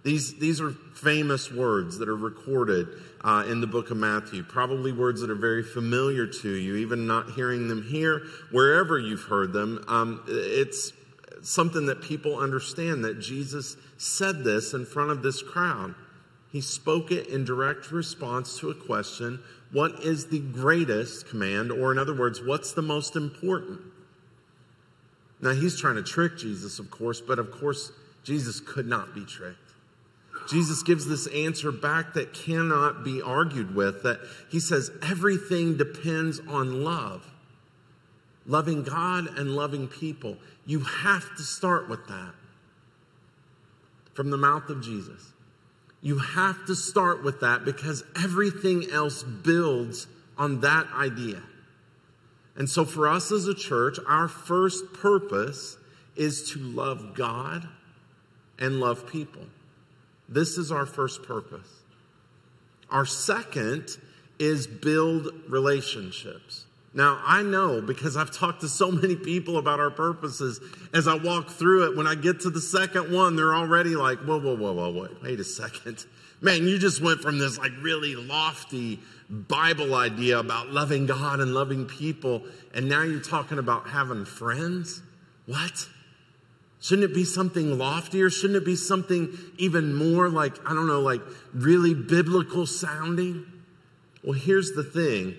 These, 0.09 0.39
these 0.39 0.59
are 0.63 0.71
famous 0.71 1.53
words 1.53 1.99
that 1.99 2.09
are 2.09 2.17
recorded 2.17 2.89
uh, 3.21 3.45
in 3.47 3.61
the 3.61 3.67
book 3.67 3.91
of 3.91 3.99
Matthew, 3.99 4.43
probably 4.43 4.91
words 4.91 5.21
that 5.21 5.29
are 5.29 5.35
very 5.35 5.63
familiar 5.63 6.27
to 6.27 6.51
you, 6.51 6.77
even 6.77 7.07
not 7.07 7.33
hearing 7.33 7.69
them 7.69 7.83
here, 7.83 8.23
wherever 8.51 8.99
you've 8.99 9.25
heard 9.25 9.53
them. 9.53 9.85
Um, 9.87 10.25
it's 10.27 10.95
something 11.43 11.85
that 11.85 12.01
people 12.01 12.39
understand 12.39 13.05
that 13.05 13.21
Jesus 13.21 13.77
said 13.99 14.45
this 14.45 14.73
in 14.73 14.87
front 14.87 15.11
of 15.11 15.23
this 15.23 15.43
crowd. 15.43 15.95
He 16.53 16.63
spoke 16.63 17.11
it 17.11 17.27
in 17.27 17.45
direct 17.45 17.93
response 17.93 18.59
to 18.61 18.71
a 18.71 18.75
question 18.75 19.41
what 19.73 20.03
is 20.03 20.29
the 20.29 20.41
greatest 20.41 21.29
command? 21.29 21.71
Or, 21.71 21.93
in 21.93 21.99
other 21.99 22.17
words, 22.17 22.41
what's 22.43 22.73
the 22.73 22.81
most 22.81 23.15
important? 23.15 23.83
Now, 25.43 25.51
he's 25.51 25.79
trying 25.79 25.97
to 25.97 26.03
trick 26.03 26.39
Jesus, 26.39 26.79
of 26.79 26.91
course, 26.91 27.21
but 27.21 27.39
of 27.39 27.51
course, 27.51 27.93
Jesus 28.25 28.59
could 28.59 28.87
not 28.87 29.15
be 29.15 29.27
tricked. 29.27 29.68
Jesus 30.49 30.83
gives 30.83 31.07
this 31.07 31.27
answer 31.29 31.71
back 31.71 32.15
that 32.15 32.33
cannot 32.33 33.05
be 33.05 33.21
argued 33.21 33.75
with. 33.75 34.03
That 34.03 34.21
he 34.51 34.61
says 34.61 34.91
everything 35.03 35.77
depends 35.77 36.41
on 36.49 36.83
love. 36.83 37.31
Loving 38.47 38.83
God 38.83 39.27
and 39.39 39.55
loving 39.55 39.89
people. 39.89 40.37
You 40.65 40.81
have 40.81 41.37
to 41.37 41.43
start 41.43 41.89
with 41.89 42.07
that 42.09 42.35
from 44.15 44.31
the 44.31 44.39
mouth 44.39 44.69
of 44.71 44.83
Jesus. 44.83 45.33
You 46.01 46.19
have 46.19 46.65
to 46.67 46.75
start 46.75 47.23
with 47.23 47.41
that 47.41 47.65
because 47.65 48.05
everything 48.17 48.87
else 48.91 49.23
builds 49.23 50.07
on 50.39 50.61
that 50.61 50.87
idea. 50.95 51.43
And 52.57 52.69
so, 52.69 52.85
for 52.85 53.07
us 53.07 53.31
as 53.31 53.47
a 53.47 53.55
church, 53.55 53.99
our 54.07 54.29
first 54.29 54.93
purpose 54.93 55.77
is 56.17 56.51
to 56.51 56.59
love 56.59 57.15
God 57.15 57.69
and 58.59 58.81
love 58.81 59.11
people. 59.11 59.43
This 60.29 60.59
is 60.59 60.71
our 60.71 60.87
first 60.87 61.23
purpose. 61.23 61.69
Our 62.91 63.07
second 63.07 63.97
is 64.39 64.67
build 64.67 65.29
relationships. 65.49 66.65
Now, 66.95 67.21
I 67.25 67.43
know 67.43 67.81
because 67.81 68.17
I've 68.17 68.31
talked 68.31 68.63
to 68.63 68.69
so 68.69 68.91
many 68.91 69.15
people 69.15 69.59
about 69.59 69.79
our 69.79 69.91
purposes. 69.91 70.61
As 70.95 71.07
I 71.07 71.15
walk 71.15 71.51
through 71.51 71.91
it, 71.91 71.97
when 71.97 72.07
I 72.07 72.15
get 72.15 72.41
to 72.41 72.51
the 72.51 72.61
second 72.61 73.13
one, 73.13 73.37
they're 73.37 73.55
already 73.55 73.95
like, 73.95 74.19
whoa, 74.21 74.41
whoa, 74.41 74.57
whoa, 74.57 74.73
whoa, 74.73 75.03
wait, 75.03 75.23
wait 75.23 75.41
a 75.41 75.45
second. 75.45 76.07
Man, 76.41 76.67
you 76.67 76.79
just 76.79 77.03
went 77.03 77.21
from 77.21 77.39
this 77.39 77.59
like 77.59 77.73
really 77.81 78.15
lofty 78.15 79.01
Bible 79.29 79.95
idea 79.95 80.39
about 80.39 80.71
loving 80.71 81.07
God 81.07 81.41
and 81.41 81.53
loving 81.53 81.85
people, 81.85 82.43
and 82.73 82.89
now 82.89 83.03
you're 83.03 83.21
talking 83.21 83.59
about 83.59 83.89
having 83.89 84.25
friends? 84.25 85.03
What? 85.47 85.87
Shouldn't 86.81 87.11
it 87.11 87.15
be 87.15 87.25
something 87.25 87.77
loftier? 87.77 88.31
Shouldn't 88.31 88.57
it 88.57 88.65
be 88.65 88.77
something 88.77 89.37
even 89.57 89.95
more 89.95 90.29
like, 90.29 90.55
I 90.65 90.75
don't 90.75 90.87
know, 90.87 91.01
like 91.01 91.23
really 91.53 91.95
biblical 91.95 92.67
sounding? 92.67 93.45
Well, 94.23 94.39
here's 94.39 94.73
the 94.73 94.85
thing 94.85 95.37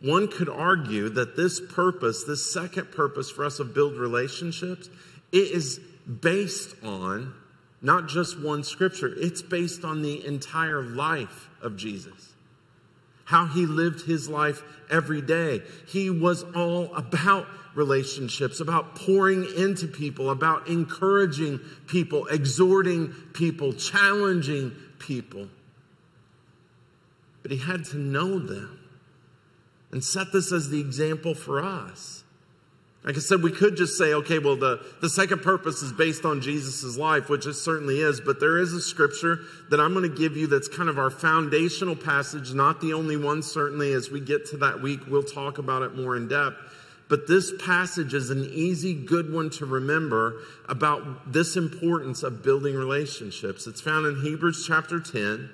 one 0.00 0.28
could 0.28 0.48
argue 0.48 1.10
that 1.10 1.36
this 1.36 1.60
purpose, 1.60 2.24
this 2.24 2.52
second 2.52 2.90
purpose 2.90 3.30
for 3.30 3.44
us 3.44 3.58
to 3.58 3.64
build 3.64 3.96
relationships, 3.96 4.88
it 5.30 5.50
is 5.50 5.78
based 6.20 6.74
on 6.82 7.34
not 7.82 8.08
just 8.08 8.40
one 8.40 8.64
scripture, 8.64 9.12
it's 9.16 9.42
based 9.42 9.84
on 9.84 10.02
the 10.02 10.24
entire 10.26 10.82
life 10.82 11.48
of 11.62 11.76
Jesus. 11.76 12.29
How 13.30 13.46
he 13.46 13.64
lived 13.64 14.04
his 14.06 14.28
life 14.28 14.60
every 14.90 15.22
day. 15.22 15.62
He 15.86 16.10
was 16.10 16.42
all 16.56 16.92
about 16.96 17.46
relationships, 17.76 18.58
about 18.58 18.96
pouring 18.96 19.46
into 19.56 19.86
people, 19.86 20.30
about 20.30 20.66
encouraging 20.66 21.60
people, 21.86 22.26
exhorting 22.26 23.12
people, 23.32 23.72
challenging 23.72 24.72
people. 24.98 25.46
But 27.42 27.52
he 27.52 27.58
had 27.58 27.84
to 27.86 27.98
know 27.98 28.40
them 28.40 28.80
and 29.92 30.02
set 30.02 30.32
this 30.32 30.50
as 30.50 30.68
the 30.68 30.80
example 30.80 31.36
for 31.36 31.62
us. 31.62 32.19
Like 33.02 33.16
I 33.16 33.20
said, 33.20 33.42
we 33.42 33.50
could 33.50 33.76
just 33.76 33.96
say, 33.96 34.12
okay, 34.12 34.38
well, 34.38 34.56
the, 34.56 34.84
the 35.00 35.08
second 35.08 35.40
purpose 35.40 35.80
is 35.80 35.90
based 35.90 36.26
on 36.26 36.42
Jesus' 36.42 36.98
life, 36.98 37.30
which 37.30 37.46
it 37.46 37.54
certainly 37.54 38.00
is, 38.00 38.20
but 38.20 38.40
there 38.40 38.58
is 38.58 38.74
a 38.74 38.80
scripture 38.80 39.40
that 39.70 39.80
I'm 39.80 39.94
going 39.94 40.10
to 40.10 40.14
give 40.14 40.36
you 40.36 40.46
that's 40.46 40.68
kind 40.68 40.90
of 40.90 40.98
our 40.98 41.08
foundational 41.08 41.96
passage, 41.96 42.52
not 42.52 42.82
the 42.82 42.92
only 42.92 43.16
one, 43.16 43.42
certainly. 43.42 43.94
As 43.94 44.10
we 44.10 44.20
get 44.20 44.44
to 44.50 44.58
that 44.58 44.82
week, 44.82 45.00
we'll 45.06 45.22
talk 45.22 45.56
about 45.56 45.80
it 45.80 45.94
more 45.94 46.14
in 46.14 46.28
depth. 46.28 46.56
But 47.08 47.26
this 47.26 47.52
passage 47.64 48.12
is 48.12 48.28
an 48.28 48.44
easy, 48.52 48.94
good 48.94 49.32
one 49.32 49.48
to 49.50 49.66
remember 49.66 50.42
about 50.68 51.32
this 51.32 51.56
importance 51.56 52.22
of 52.22 52.42
building 52.42 52.76
relationships. 52.76 53.66
It's 53.66 53.80
found 53.80 54.06
in 54.06 54.20
Hebrews 54.20 54.64
chapter 54.66 55.00
10. 55.00 55.48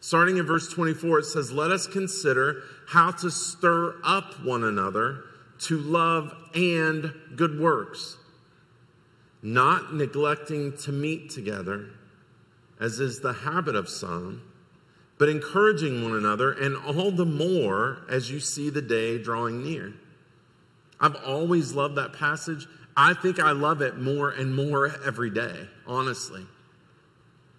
Starting 0.00 0.36
in 0.36 0.44
verse 0.44 0.68
24, 0.70 1.20
it 1.20 1.24
says, 1.24 1.52
Let 1.52 1.70
us 1.70 1.86
consider 1.86 2.64
how 2.88 3.12
to 3.12 3.30
stir 3.30 3.94
up 4.04 4.44
one 4.44 4.64
another 4.64 5.24
to 5.60 5.78
love 5.78 6.34
and 6.54 7.12
good 7.36 7.58
works, 7.58 8.16
not 9.42 9.94
neglecting 9.94 10.76
to 10.78 10.92
meet 10.92 11.30
together, 11.30 11.90
as 12.80 13.00
is 13.00 13.20
the 13.20 13.32
habit 13.32 13.74
of 13.74 13.88
some, 13.88 14.42
but 15.18 15.28
encouraging 15.28 16.02
one 16.02 16.14
another, 16.14 16.52
and 16.52 16.76
all 16.76 17.10
the 17.10 17.24
more 17.24 18.04
as 18.08 18.30
you 18.30 18.40
see 18.40 18.70
the 18.70 18.82
day 18.82 19.18
drawing 19.18 19.62
near. 19.62 19.94
I've 21.00 21.16
always 21.16 21.72
loved 21.72 21.96
that 21.96 22.12
passage. 22.12 22.66
I 22.96 23.14
think 23.14 23.38
I 23.38 23.52
love 23.52 23.82
it 23.82 23.98
more 23.98 24.30
and 24.30 24.54
more 24.54 24.94
every 25.04 25.30
day, 25.30 25.68
honestly 25.86 26.46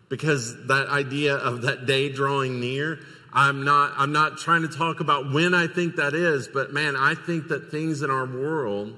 because 0.09 0.67
that 0.67 0.87
idea 0.87 1.35
of 1.35 1.63
that 1.63 1.85
day 1.85 2.09
drawing 2.09 2.59
near 2.59 2.99
i'm 3.35 3.63
not 3.63 3.93
i'm 3.97 4.11
not 4.11 4.37
trying 4.37 4.63
to 4.63 4.67
talk 4.67 4.99
about 4.99 5.31
when 5.31 5.53
i 5.53 5.67
think 5.67 5.97
that 5.97 6.15
is 6.15 6.47
but 6.47 6.73
man 6.73 6.95
i 6.95 7.13
think 7.13 7.47
that 7.47 7.69
things 7.69 8.01
in 8.01 8.09
our 8.09 8.25
world 8.25 8.97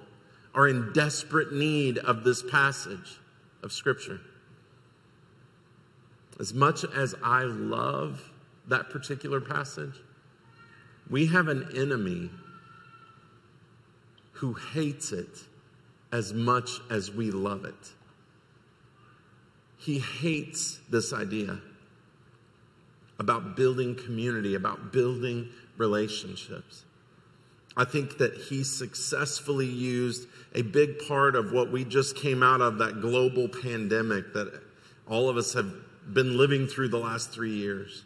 are 0.55 0.67
in 0.67 0.93
desperate 0.93 1.51
need 1.51 1.97
of 1.99 2.23
this 2.23 2.41
passage 2.41 3.19
of 3.61 3.71
scripture. 3.71 4.19
As 6.39 6.53
much 6.53 6.85
as 6.85 7.13
i 7.23 7.41
love 7.41 8.31
that 8.67 8.89
particular 8.89 9.41
passage 9.41 9.95
we 11.09 11.27
have 11.27 11.47
an 11.47 11.69
enemy 11.75 12.29
who 14.33 14.53
hates 14.53 15.11
it 15.11 15.39
as 16.11 16.33
much 16.33 16.69
as 16.89 17.11
we 17.11 17.31
love 17.31 17.65
it. 17.65 17.93
He 19.77 19.99
hates 19.99 20.79
this 20.89 21.13
idea 21.13 21.59
about 23.19 23.55
building 23.55 23.95
community, 23.95 24.55
about 24.55 24.91
building 24.91 25.49
relationships. 25.77 26.83
I 27.75 27.85
think 27.85 28.17
that 28.17 28.33
he 28.33 28.63
successfully 28.63 29.67
used 29.67 30.27
a 30.55 30.63
big 30.63 31.07
part 31.07 31.35
of 31.35 31.51
what 31.51 31.71
we 31.71 31.85
just 31.85 32.15
came 32.15 32.41
out 32.41 32.59
of 32.59 32.79
that 32.79 33.01
global 33.01 33.47
pandemic 33.47 34.33
that 34.33 34.61
all 35.07 35.29
of 35.29 35.37
us 35.37 35.53
have 35.53 35.71
been 36.11 36.37
living 36.37 36.67
through 36.67 36.87
the 36.87 36.97
last 36.97 37.31
three 37.31 37.53
years. 37.53 38.03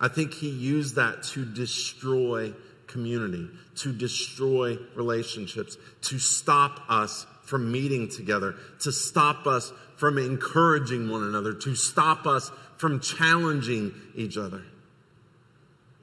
I 0.00 0.08
think 0.08 0.32
he 0.34 0.48
used 0.48 0.96
that 0.96 1.22
to 1.24 1.44
destroy 1.44 2.52
community, 2.86 3.48
to 3.76 3.92
destroy 3.92 4.76
relationships, 4.94 5.76
to 6.02 6.18
stop 6.18 6.80
us 6.88 7.26
from 7.42 7.70
meeting 7.70 8.08
together, 8.08 8.54
to 8.80 8.92
stop 8.92 9.46
us 9.46 9.72
from 9.96 10.18
encouraging 10.18 11.08
one 11.08 11.22
another, 11.24 11.52
to 11.52 11.74
stop 11.74 12.26
us 12.26 12.50
from 12.76 13.00
challenging 13.00 13.92
each 14.14 14.36
other. 14.36 14.62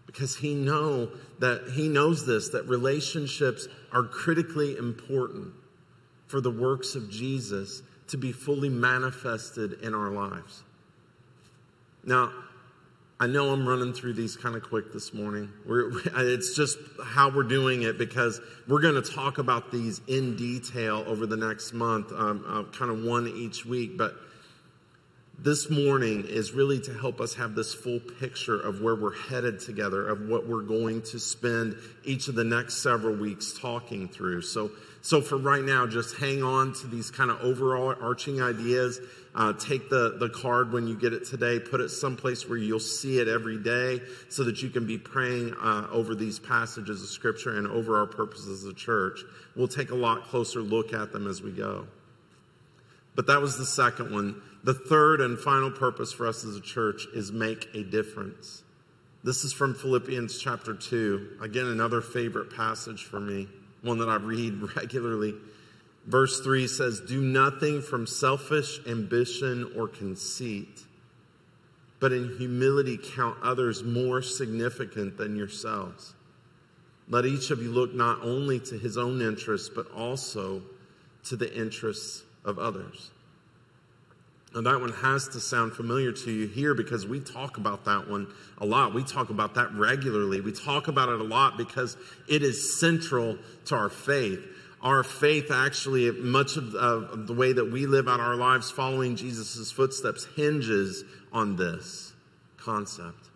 Because 0.06 0.36
he 0.36 0.56
know 0.56 1.10
that 1.40 1.72
he 1.74 1.88
knows 1.88 2.26
this 2.26 2.50
that 2.50 2.68
relationships 2.68 3.68
are 3.94 4.04
critically 4.04 4.76
important 4.78 5.54
for 6.28 6.42
the 6.42 6.52
works 6.52 6.96
of 6.96 7.10
Jesus 7.10 7.82
to 8.08 8.18
be 8.18 8.32
fully 8.32 8.70
manifested 8.70 9.82
in 9.82 9.94
our 9.96 10.10
lives. 10.10 10.64
Now, 12.04 12.32
I 13.22 13.28
know 13.28 13.54
I'm 13.54 13.68
running 13.68 13.94
through 13.94 14.14
these 14.14 14.36
kind 14.36 14.56
of 14.56 14.64
quick 14.64 14.92
this 14.92 15.14
morning. 15.14 15.52
We're, 15.66 15.92
it's 16.16 16.56
just 16.56 16.80
how 17.04 17.30
we're 17.30 17.44
doing 17.44 17.84
it 17.84 18.00
because 18.00 18.42
we're 18.68 18.82
going 18.82 19.02
to 19.02 19.14
talk 19.14 19.38
about 19.38 19.72
these 19.72 20.02
in 20.08 20.36
detail 20.36 21.04
over 21.06 21.28
the 21.28 21.38
next 21.38 21.72
month, 21.72 22.12
um, 22.12 22.44
uh, 22.48 22.76
kind 22.76 22.90
of 22.90 23.04
one 23.04 23.28
each 23.28 23.64
week. 23.64 23.96
But 23.96 24.16
this 25.39 25.72
morning 25.72 26.26
is 26.28 26.52
really 26.52 26.80
to 26.82 26.94
help 26.94 27.20
us 27.20 27.34
have 27.34 27.56
this 27.56 27.74
full 27.74 28.00
picture 28.00 28.60
of 28.60 28.82
where 28.82 28.96
we're 28.96 29.15
headed 29.15 29.60
together, 29.60 30.08
of 30.08 30.28
what 30.30 30.48
we're 30.48 30.62
going 30.62 31.02
to 31.02 31.20
spend 31.20 31.76
each 32.04 32.28
of 32.28 32.36
the 32.36 32.44
next 32.44 32.84
several 32.84 33.15
weeks 33.15 33.58
talking 33.60 34.08
through. 34.08 34.44
So, 34.44 34.70
so 35.02 35.20
for 35.20 35.38
right 35.38 35.63
now, 35.63 35.88
just 35.88 36.15
hang 36.17 36.44
on 36.44 36.74
to 36.74 36.88
these 36.88 37.10
kind 37.10 37.32
of 37.32 37.41
overall 37.41 37.96
arching 38.00 38.41
ideas. 38.41 39.00
Uh, 39.34 39.54
take 39.54 39.89
the, 39.89 40.17
the 40.20 40.30
card 40.30 40.74
when 40.74 40.88
you 40.88 40.96
get 40.96 41.13
it 41.13 41.26
today, 41.26 41.58
put 41.60 41.82
it 41.82 41.89
someplace 41.89 42.48
where 42.48 42.60
you'll 42.60 42.80
see 42.80 43.17
it 43.17 43.28
every 43.28 43.58
day 43.58 44.00
so 44.30 44.44
that 44.44 44.62
you 44.62 44.70
can 44.70 44.86
be 44.86 44.98
praying 44.98 45.56
uh, 45.62 45.88
over 45.89 46.13
these 46.13 46.38
passages 46.38 47.02
of 47.02 47.08
Scripture 47.08 47.58
and 47.58 47.65
over 47.65 47.98
our 47.98 48.06
purposes 48.06 48.63
as 48.63 48.70
a 48.70 48.76
church. 48.76 49.22
We'll 49.56 49.70
take 49.70 49.89
a 49.89 49.96
lot 49.96 50.26
closer 50.26 50.60
look 50.60 50.94
at 50.94 51.12
them 51.13 51.28
as 51.28 51.41
we 51.41 51.52
go. 51.52 51.88
But 53.15 53.28
that 53.28 53.41
was 53.41 53.58
the 53.58 53.65
second 53.65 54.13
one. 54.13 54.41
The 54.63 54.74
third 54.76 55.21
and 55.21 55.39
final 55.39 55.71
purpose 55.71 56.13
for 56.13 56.28
us 56.28 56.45
as 56.45 56.56
a 56.56 56.62
church 56.62 57.08
is 57.15 57.32
make 57.32 57.67
a 57.74 57.84
difference. 57.84 58.63
This 59.24 59.43
is 59.43 59.54
from 59.54 59.74
Philippians 59.74 60.39
chapter 60.39 60.76
2. 60.76 61.38
Again, 61.41 61.65
another 61.65 62.00
favorite 62.00 62.56
passage 62.56 63.06
for 63.06 63.19
me, 63.19 63.47
one 63.82 63.97
that 63.97 64.10
I 64.10 64.17
read 64.17 64.62
regularly. 64.76 65.34
Verse 66.06 66.41
3 66.41 66.67
says, 66.67 67.02
Do 67.02 67.21
nothing 67.21 67.82
from 67.82 68.06
selfish 68.06 68.80
ambition 68.88 69.71
or 69.76 69.88
conceit, 69.88 70.82
but 72.00 72.12
in 72.12 72.38
humility 72.38 73.00
count 73.15 73.38
others 73.41 73.84
more 73.84 74.21
significant 74.21 75.17
than 75.17 75.36
yourselves. 75.36 76.13
Let 77.08 77.26
each 77.26 77.50
of 77.50 77.62
you 77.62 77.71
look 77.71 77.95
not 77.95 78.21
only 78.21 78.60
to 78.62 78.78
his 78.78 78.97
own 78.97 79.21
interests, 79.21 79.69
but 79.74 79.89
also 79.91 80.62
to 81.26 81.36
the 81.36 81.52
interests 81.60 82.24
of 82.45 82.60
others. 82.60 83.12
And 84.54 84.66
that 84.66 84.82
one 84.82 84.92
has 84.92 85.30
to 85.30 85.40
sound 85.40 85.74
familiar 85.74 86.12
to 86.12 86.32
you 86.32 86.46
here 86.46 86.74
because 86.74 87.08
we 87.08 87.22
talk 87.22 87.58
about 87.58 87.86
that 87.86 88.10
one 88.10 88.28
a 88.58 88.66
lot. 88.66 88.94
We 88.94 89.04
talk 89.04 89.30
about 89.30 89.56
that 89.56 89.74
regularly. 89.74 90.42
We 90.42 90.52
talk 90.52 90.90
about 90.90 91.08
it 91.08 91.22
a 91.22 91.24
lot 91.24 91.58
because 91.58 91.96
it 92.28 92.44
is 92.44 92.78
central 92.80 93.38
to 93.66 93.76
our 93.76 93.90
faith 93.90 94.42
our 94.82 95.04
faith 95.04 95.52
actually, 95.52 96.10
much 96.12 96.58
of, 96.58 96.74
of 96.74 97.28
the 97.28 97.34
way 97.34 97.54
that 97.54 97.72
we 97.72 97.86
live 97.86 98.08
out 98.08 98.20
our 98.20 98.36
lives 98.36 98.72
following 98.72 99.16
Jesus' 99.16 99.72
footsteps 99.72 100.26
hinges 100.36 101.04
on 101.32 101.56
this 101.56 102.14
concept 102.58 103.30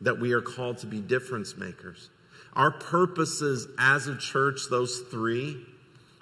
that 0.00 0.20
we 0.20 0.32
are 0.32 0.40
called 0.40 0.78
to 0.78 0.86
be 0.86 1.00
difference 1.00 1.56
makers. 1.56 2.10
Our 2.54 2.70
purposes 2.70 3.66
as 3.78 4.06
a 4.06 4.16
church, 4.16 4.62
those 4.70 5.00
three, 5.10 5.64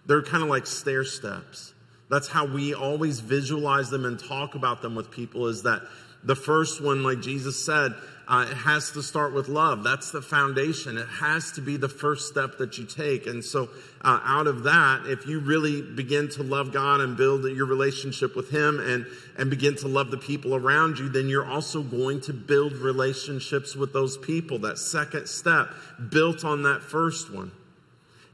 they're 0.07 0.22
kind 0.22 0.42
of 0.42 0.48
like 0.48 0.66
stair 0.66 1.05
steps. 1.05 1.71
That's 2.12 2.29
how 2.29 2.44
we 2.44 2.75
always 2.75 3.20
visualize 3.20 3.88
them 3.88 4.05
and 4.05 4.20
talk 4.20 4.55
about 4.55 4.83
them 4.83 4.94
with 4.94 5.11
people 5.11 5.46
is 5.46 5.62
that 5.62 5.81
the 6.22 6.37
first 6.37 6.83
one, 6.83 7.03
like 7.03 7.22
Jesus 7.22 7.64
said, 7.64 7.94
uh, 8.29 8.46
it 8.51 8.55
has 8.55 8.90
to 8.90 9.03
start 9.03 9.33
with 9.33 9.48
love. 9.48 9.83
That's 9.83 10.11
the 10.11 10.20
foundation. 10.20 10.98
It 10.98 11.09
has 11.09 11.53
to 11.53 11.62
be 11.62 11.79
the 11.79 11.88
first 11.88 12.29
step 12.29 12.59
that 12.59 12.77
you 12.77 12.85
take. 12.85 13.27
And 13.27 13.42
so, 13.42 13.70
uh, 14.03 14.20
out 14.25 14.46
of 14.46 14.64
that, 14.64 15.07
if 15.07 15.27
you 15.27 15.40
really 15.40 15.81
begin 15.81 16.29
to 16.33 16.42
love 16.42 16.70
God 16.70 17.01
and 17.01 17.16
build 17.16 17.44
your 17.44 17.64
relationship 17.64 18.37
with 18.37 18.51
Him 18.51 18.79
and, 18.79 19.07
and 19.38 19.48
begin 19.48 19.75
to 19.77 19.88
love 19.88 20.11
the 20.11 20.18
people 20.18 20.55
around 20.55 20.98
you, 20.98 21.09
then 21.09 21.31
you're 21.31 21.51
also 21.51 21.83
going 21.83 22.20
to 22.22 22.35
build 22.35 22.75
relationships 22.75 23.75
with 23.75 23.94
those 23.94 24.18
people. 24.18 24.59
That 24.59 24.77
second 24.77 25.29
step 25.29 25.70
built 26.11 26.44
on 26.44 26.62
that 26.64 26.83
first 26.83 27.33
one. 27.33 27.53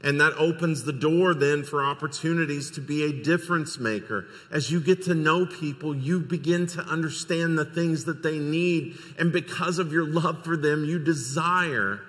And 0.01 0.21
that 0.21 0.33
opens 0.37 0.83
the 0.83 0.93
door 0.93 1.33
then 1.33 1.63
for 1.63 1.83
opportunities 1.83 2.71
to 2.71 2.81
be 2.81 3.03
a 3.03 3.11
difference 3.11 3.77
maker. 3.77 4.27
As 4.49 4.71
you 4.71 4.79
get 4.79 5.03
to 5.03 5.13
know 5.13 5.45
people, 5.45 5.93
you 5.93 6.21
begin 6.21 6.67
to 6.67 6.81
understand 6.81 7.57
the 7.57 7.65
things 7.65 8.05
that 8.05 8.23
they 8.23 8.39
need. 8.39 8.97
And 9.17 9.33
because 9.33 9.77
of 9.77 9.91
your 9.91 10.05
love 10.05 10.45
for 10.45 10.55
them, 10.55 10.85
you 10.85 10.99
desire 10.99 11.99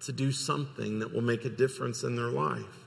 to 0.00 0.12
do 0.12 0.32
something 0.32 0.98
that 0.98 1.14
will 1.14 1.22
make 1.22 1.44
a 1.44 1.48
difference 1.48 2.02
in 2.02 2.16
their 2.16 2.26
life. 2.26 2.81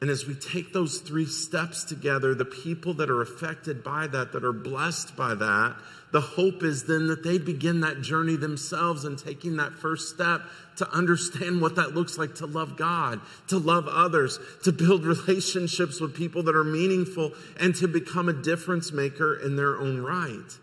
And 0.00 0.08
as 0.08 0.26
we 0.26 0.34
take 0.34 0.72
those 0.72 0.98
three 0.98 1.26
steps 1.26 1.84
together, 1.84 2.34
the 2.34 2.46
people 2.46 2.94
that 2.94 3.10
are 3.10 3.20
affected 3.20 3.84
by 3.84 4.06
that, 4.06 4.32
that 4.32 4.44
are 4.44 4.52
blessed 4.52 5.14
by 5.14 5.34
that, 5.34 5.76
the 6.10 6.22
hope 6.22 6.62
is 6.62 6.84
then 6.84 7.06
that 7.08 7.22
they 7.22 7.36
begin 7.36 7.80
that 7.80 8.00
journey 8.00 8.36
themselves 8.36 9.04
and 9.04 9.18
taking 9.18 9.56
that 9.58 9.74
first 9.74 10.12
step 10.12 10.40
to 10.76 10.90
understand 10.90 11.60
what 11.60 11.76
that 11.76 11.94
looks 11.94 12.16
like 12.16 12.34
to 12.36 12.46
love 12.46 12.78
God, 12.78 13.20
to 13.48 13.58
love 13.58 13.86
others, 13.88 14.38
to 14.64 14.72
build 14.72 15.04
relationships 15.04 16.00
with 16.00 16.14
people 16.14 16.42
that 16.44 16.56
are 16.56 16.64
meaningful, 16.64 17.32
and 17.60 17.74
to 17.76 17.86
become 17.86 18.30
a 18.30 18.32
difference 18.32 18.92
maker 18.92 19.38
in 19.44 19.54
their 19.54 19.78
own 19.78 20.00
right. 20.00 20.58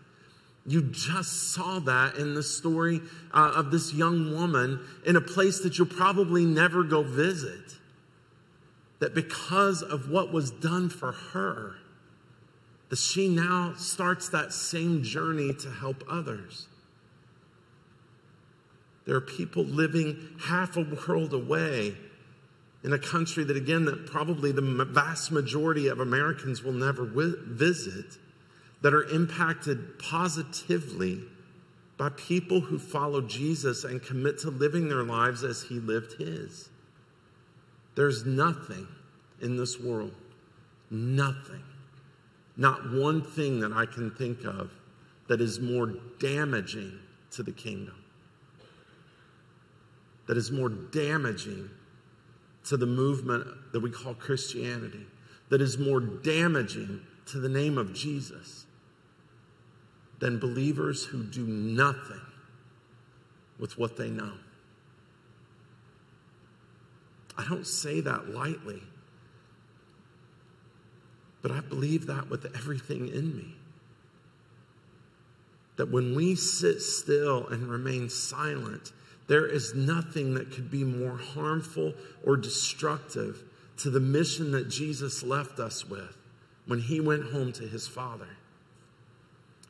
You 0.66 0.82
just 0.82 1.52
saw 1.54 1.78
that 1.78 2.16
in 2.16 2.34
the 2.34 2.42
story 2.42 3.00
uh, 3.32 3.52
of 3.54 3.70
this 3.70 3.94
young 3.94 4.34
woman 4.34 4.80
in 5.06 5.14
a 5.14 5.20
place 5.20 5.60
that 5.60 5.78
you'll 5.78 5.86
probably 5.86 6.44
never 6.44 6.82
go 6.82 7.04
visit. 7.04 7.77
That 9.00 9.14
because 9.14 9.82
of 9.82 10.10
what 10.10 10.32
was 10.32 10.50
done 10.50 10.88
for 10.88 11.12
her, 11.12 11.76
that 12.88 12.98
she 12.98 13.28
now 13.28 13.74
starts 13.76 14.28
that 14.30 14.52
same 14.52 15.02
journey 15.02 15.52
to 15.54 15.70
help 15.70 16.02
others. 16.08 16.66
There 19.04 19.16
are 19.16 19.20
people 19.20 19.64
living 19.64 20.36
half 20.40 20.76
a 20.76 20.82
world 20.82 21.32
away 21.32 21.96
in 22.84 22.92
a 22.92 22.98
country 22.98 23.44
that, 23.44 23.56
again, 23.56 23.84
that 23.86 24.06
probably 24.06 24.52
the 24.52 24.62
vast 24.62 25.32
majority 25.32 25.88
of 25.88 26.00
Americans 26.00 26.62
will 26.62 26.72
never 26.72 27.04
visit, 27.04 28.18
that 28.82 28.94
are 28.94 29.04
impacted 29.04 29.98
positively 29.98 31.20
by 31.96 32.08
people 32.10 32.60
who 32.60 32.78
follow 32.78 33.20
Jesus 33.20 33.84
and 33.84 34.02
commit 34.02 34.38
to 34.40 34.50
living 34.50 34.88
their 34.88 35.02
lives 35.02 35.42
as 35.42 35.62
he 35.62 35.80
lived 35.80 36.12
his. 36.12 36.68
There's 37.98 38.24
nothing 38.24 38.86
in 39.42 39.56
this 39.56 39.78
world, 39.78 40.14
nothing, 40.90 41.62
not 42.56 42.92
one 42.92 43.22
thing 43.22 43.60
that 43.60 43.72
I 43.72 43.84
can 43.84 44.10
think 44.12 44.44
of 44.44 44.70
that 45.28 45.42
is 45.42 45.60
more 45.60 45.94
damaging 46.18 46.98
to 47.32 47.42
the 47.42 47.52
kingdom 47.52 47.94
that 50.28 50.36
is 50.36 50.52
more 50.52 50.68
damaging 50.68 51.68
to 52.62 52.76
the 52.76 52.86
movement 52.86 53.46
that 53.72 53.80
we 53.80 53.90
call 53.90 54.14
Christianity, 54.14 55.06
that 55.48 55.60
is 55.60 55.78
more 55.78 56.00
damaging 56.00 57.00
to 57.26 57.40
the 57.40 57.48
name 57.48 57.78
of 57.78 57.94
Jesus 57.94 58.66
than 60.18 60.38
believers 60.38 61.04
who 61.04 61.24
do 61.24 61.46
nothing 61.46 62.20
with 63.58 63.78
what 63.78 63.96
they 63.96 64.10
know. 64.10 64.34
I 67.38 67.44
don't 67.48 67.66
say 67.66 68.00
that 68.00 68.30
lightly, 68.30 68.82
but 71.40 71.50
I 71.50 71.60
believe 71.60 72.06
that 72.06 72.28
with 72.28 72.44
everything 72.54 73.08
in 73.08 73.36
me. 73.36 73.54
That 75.76 75.90
when 75.90 76.16
we 76.16 76.34
sit 76.34 76.82
still 76.82 77.46
and 77.46 77.70
remain 77.70 78.10
silent 78.10 78.92
there 79.28 79.46
is 79.46 79.74
nothing 79.74 80.34
that 80.34 80.50
could 80.50 80.70
be 80.70 80.82
more 80.82 81.16
harmful 81.16 81.92
or 82.24 82.36
destructive 82.36 83.44
to 83.76 83.90
the 83.90 84.00
mission 84.00 84.50
that 84.52 84.68
Jesus 84.68 85.22
left 85.22 85.60
us 85.60 85.88
with 85.88 86.16
when 86.66 86.80
he 86.80 86.98
went 86.98 87.30
home 87.30 87.52
to 87.52 87.64
his 87.64 87.86
Father. 87.86 88.28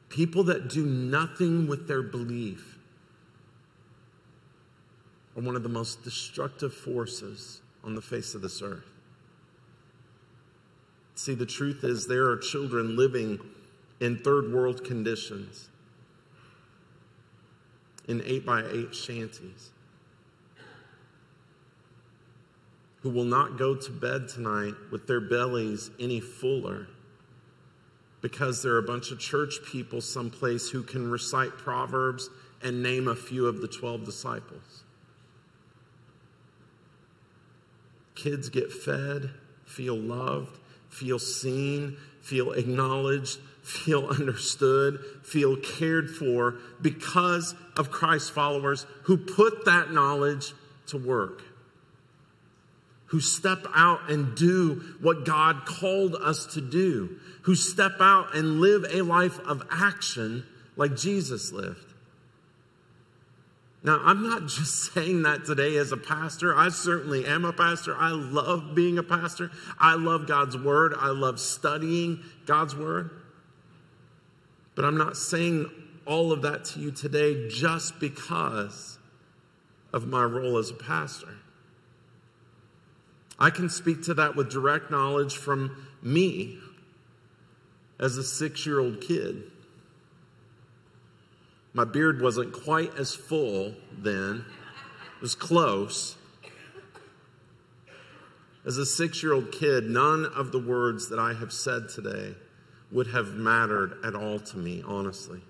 People 0.08 0.44
that 0.44 0.70
do 0.70 0.86
nothing 0.86 1.66
with 1.66 1.86
their 1.86 2.02
belief 2.02 2.77
are 5.38 5.42
one 5.42 5.54
of 5.54 5.62
the 5.62 5.68
most 5.68 6.02
destructive 6.02 6.74
forces 6.74 7.60
on 7.84 7.94
the 7.94 8.02
face 8.02 8.34
of 8.34 8.42
this 8.42 8.60
earth. 8.60 8.90
See, 11.14 11.34
the 11.34 11.46
truth 11.46 11.84
is, 11.84 12.06
there 12.06 12.26
are 12.28 12.36
children 12.36 12.96
living 12.96 13.38
in 14.00 14.18
third 14.18 14.52
world 14.52 14.84
conditions 14.84 15.68
in 18.08 18.20
eight 18.24 18.44
by 18.44 18.64
eight 18.72 18.94
shanties 18.94 19.70
who 23.02 23.10
will 23.10 23.24
not 23.24 23.58
go 23.58 23.76
to 23.76 23.90
bed 23.92 24.28
tonight 24.28 24.74
with 24.90 25.06
their 25.06 25.20
bellies 25.20 25.90
any 26.00 26.18
fuller 26.18 26.88
because 28.22 28.62
there 28.62 28.72
are 28.72 28.78
a 28.78 28.82
bunch 28.82 29.12
of 29.12 29.20
church 29.20 29.58
people 29.70 30.00
someplace 30.00 30.68
who 30.68 30.82
can 30.82 31.08
recite 31.08 31.50
Proverbs 31.58 32.28
and 32.62 32.82
name 32.82 33.06
a 33.06 33.14
few 33.14 33.46
of 33.46 33.60
the 33.60 33.68
12 33.68 34.04
disciples. 34.04 34.82
Kids 38.18 38.48
get 38.48 38.72
fed, 38.72 39.30
feel 39.64 39.96
loved, 39.96 40.58
feel 40.88 41.20
seen, 41.20 41.96
feel 42.20 42.50
acknowledged, 42.50 43.38
feel 43.62 44.06
understood, 44.10 44.98
feel 45.22 45.56
cared 45.56 46.10
for 46.10 46.56
because 46.82 47.54
of 47.76 47.92
Christ 47.92 48.32
followers 48.32 48.86
who 49.04 49.16
put 49.16 49.66
that 49.66 49.92
knowledge 49.92 50.52
to 50.88 50.98
work, 50.98 51.42
who 53.06 53.20
step 53.20 53.64
out 53.72 54.10
and 54.10 54.34
do 54.34 54.82
what 55.00 55.24
God 55.24 55.64
called 55.64 56.16
us 56.16 56.46
to 56.54 56.60
do, 56.60 57.20
who 57.42 57.54
step 57.54 58.00
out 58.00 58.34
and 58.34 58.60
live 58.60 58.84
a 58.90 59.02
life 59.02 59.38
of 59.46 59.62
action 59.70 60.44
like 60.76 60.96
Jesus 60.96 61.52
lived. 61.52 61.87
Now, 63.82 64.00
I'm 64.02 64.22
not 64.22 64.46
just 64.48 64.92
saying 64.92 65.22
that 65.22 65.44
today 65.44 65.76
as 65.76 65.92
a 65.92 65.96
pastor. 65.96 66.56
I 66.56 66.68
certainly 66.68 67.26
am 67.26 67.44
a 67.44 67.52
pastor. 67.52 67.96
I 67.96 68.10
love 68.10 68.74
being 68.74 68.98
a 68.98 69.02
pastor. 69.02 69.50
I 69.78 69.94
love 69.94 70.26
God's 70.26 70.56
word. 70.56 70.94
I 70.96 71.08
love 71.08 71.40
studying 71.40 72.22
God's 72.46 72.74
word. 72.74 73.10
But 74.74 74.84
I'm 74.84 74.96
not 74.96 75.16
saying 75.16 75.70
all 76.06 76.32
of 76.32 76.42
that 76.42 76.64
to 76.64 76.80
you 76.80 76.90
today 76.90 77.48
just 77.48 78.00
because 78.00 78.98
of 79.92 80.06
my 80.06 80.22
role 80.22 80.58
as 80.58 80.70
a 80.70 80.74
pastor. 80.74 81.34
I 83.38 83.50
can 83.50 83.68
speak 83.68 84.02
to 84.04 84.14
that 84.14 84.34
with 84.34 84.50
direct 84.50 84.90
knowledge 84.90 85.36
from 85.36 85.86
me 86.02 86.58
as 88.00 88.16
a 88.16 88.24
six 88.24 88.66
year 88.66 88.80
old 88.80 89.00
kid. 89.00 89.44
My 91.74 91.84
beard 91.84 92.20
wasn't 92.20 92.52
quite 92.52 92.96
as 92.96 93.14
full 93.14 93.74
then, 93.96 94.44
it 95.16 95.22
was 95.22 95.34
close. 95.34 96.16
As 98.66 98.76
a 98.76 98.86
six 98.86 99.22
year 99.22 99.32
old 99.32 99.50
kid, 99.52 99.84
none 99.84 100.26
of 100.26 100.52
the 100.52 100.58
words 100.58 101.08
that 101.08 101.18
I 101.18 101.32
have 101.34 101.52
said 101.52 101.88
today 101.88 102.34
would 102.90 103.08
have 103.08 103.34
mattered 103.34 103.98
at 104.04 104.14
all 104.14 104.38
to 104.38 104.56
me, 104.56 104.82
honestly. 104.86 105.40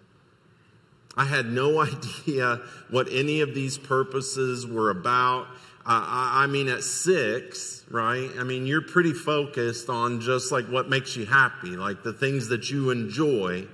I 1.17 1.25
had 1.25 1.47
no 1.47 1.81
idea 1.83 2.61
what 2.91 3.09
any 3.11 3.41
of 3.41 3.55
these 3.55 3.77
purposes 3.77 4.67
were 4.67 4.91
about. 4.91 5.47
I, 5.85 6.45
I 6.45 6.47
mean, 6.47 6.69
at 6.69 6.85
six, 6.85 7.85
right? 7.91 8.31
I 8.39 8.45
mean, 8.45 8.67
you're 8.67 8.83
pretty 8.83 9.15
focused 9.15 9.89
on 9.89 10.21
just 10.21 10.53
like 10.53 10.67
what 10.67 10.89
makes 10.89 11.17
you 11.17 11.25
happy, 11.25 11.71
like 11.71 12.03
the 12.03 12.13
things 12.13 12.49
that 12.49 12.71
you 12.71 12.91
enjoy, 12.91 13.67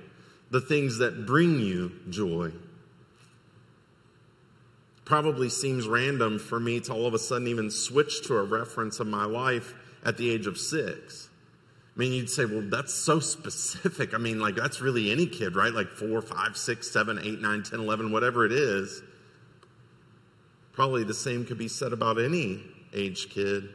the 0.51 0.61
things 0.61 0.97
that 0.99 1.25
bring 1.25 1.59
you 1.59 1.91
joy. 2.09 2.51
Probably 5.03 5.49
seems 5.49 5.87
random 5.87 6.39
for 6.39 6.59
me 6.59 6.79
to 6.81 6.93
all 6.93 7.05
of 7.05 7.13
a 7.13 7.19
sudden 7.19 7.47
even 7.47 7.69
switch 7.69 8.25
to 8.27 8.37
a 8.37 8.43
reference 8.43 8.99
of 8.99 9.07
my 9.07 9.25
life 9.25 9.73
at 10.03 10.17
the 10.17 10.29
age 10.29 10.47
of 10.47 10.57
six. 10.57 11.29
I 11.95 11.99
mean, 11.99 12.11
you'd 12.11 12.29
say, 12.29 12.45
well, 12.45 12.63
that's 12.63 12.93
so 12.93 13.19
specific. 13.19 14.13
I 14.13 14.17
mean, 14.17 14.39
like, 14.39 14.55
that's 14.55 14.81
really 14.81 15.11
any 15.11 15.27
kid, 15.27 15.55
right? 15.55 15.71
Like 15.71 15.89
four, 15.89 16.21
five, 16.21 16.57
six, 16.57 16.91
seven, 16.91 17.19
eight, 17.23 17.39
nine, 17.39 17.63
10, 17.63 17.79
11, 17.79 18.11
whatever 18.11 18.45
it 18.45 18.51
is. 18.51 19.01
Probably 20.73 21.05
the 21.05 21.13
same 21.13 21.45
could 21.45 21.57
be 21.57 21.69
said 21.69 21.93
about 21.93 22.19
any 22.19 22.63
age 22.93 23.29
kid. 23.29 23.69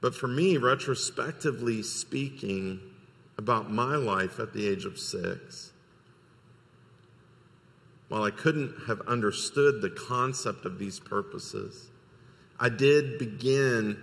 But 0.00 0.14
for 0.14 0.28
me, 0.28 0.58
retrospectively 0.58 1.82
speaking 1.82 2.80
about 3.38 3.70
my 3.70 3.94
life 3.94 4.40
at 4.40 4.52
the 4.52 4.68
age 4.68 4.84
of 4.84 4.98
six, 4.98 5.72
while 8.08 8.24
I 8.24 8.30
couldn't 8.30 8.74
have 8.86 9.00
understood 9.02 9.80
the 9.80 9.90
concept 9.90 10.64
of 10.64 10.78
these 10.78 10.98
purposes, 10.98 11.88
I 12.58 12.68
did 12.68 13.18
begin 13.18 13.96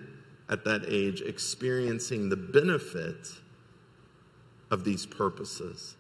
at 0.50 0.64
that 0.64 0.86
age 0.88 1.22
experiencing 1.22 2.30
the 2.30 2.36
benefit 2.38 3.28
of 4.72 4.84
these 4.84 5.06
purposes. 5.06 5.96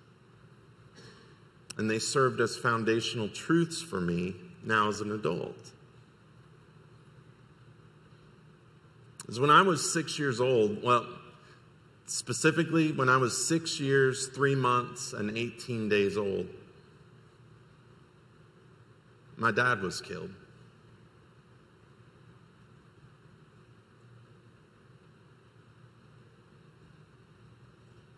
And 1.77 1.89
they 1.89 1.99
served 1.99 2.39
as 2.39 2.55
foundational 2.55 3.27
truths 3.27 3.81
for 3.81 3.99
me 3.99 4.35
now 4.63 4.87
as 4.87 5.01
an 5.01 5.11
adult. 5.11 5.71
Is 9.27 9.39
when 9.39 9.49
I 9.49 9.63
was 9.63 9.91
six 9.91 10.19
years 10.19 10.39
old, 10.39 10.83
well, 10.83 11.05
specifically 12.05 12.91
when 12.91 13.09
I 13.09 13.17
was 13.17 13.47
six 13.47 13.79
years, 13.79 14.27
three 14.27 14.55
months, 14.55 15.13
and 15.13 15.35
18 15.37 15.89
days 15.89 16.17
old, 16.17 16.47
my 19.37 19.51
dad 19.51 19.81
was 19.81 20.01
killed. 20.01 20.31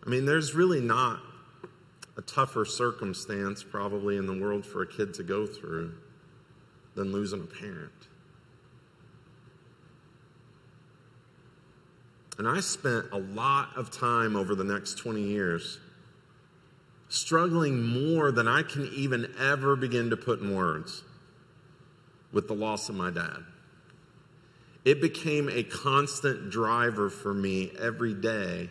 I 0.06 0.10
mean, 0.10 0.24
there's 0.24 0.54
really 0.54 0.80
not 0.80 1.20
a 2.16 2.22
tougher 2.22 2.64
circumstance 2.64 3.62
probably 3.62 4.16
in 4.16 4.26
the 4.26 4.38
world 4.38 4.64
for 4.64 4.82
a 4.82 4.86
kid 4.86 5.12
to 5.14 5.22
go 5.22 5.46
through 5.46 5.92
than 6.94 7.12
losing 7.12 7.42
a 7.42 7.46
parent. 7.46 8.07
And 12.38 12.46
I 12.46 12.60
spent 12.60 13.06
a 13.10 13.18
lot 13.18 13.76
of 13.76 13.90
time 13.90 14.36
over 14.36 14.54
the 14.54 14.64
next 14.64 14.94
20 14.94 15.20
years 15.20 15.80
struggling 17.08 17.82
more 17.82 18.30
than 18.30 18.46
I 18.46 18.62
can 18.62 18.88
even 18.94 19.32
ever 19.40 19.74
begin 19.74 20.10
to 20.10 20.16
put 20.16 20.40
in 20.40 20.54
words 20.54 21.02
with 22.32 22.46
the 22.46 22.54
loss 22.54 22.88
of 22.88 22.94
my 22.94 23.10
dad. 23.10 23.44
It 24.84 25.00
became 25.00 25.48
a 25.48 25.64
constant 25.64 26.50
driver 26.50 27.10
for 27.10 27.34
me 27.34 27.72
every 27.78 28.14
day 28.14 28.68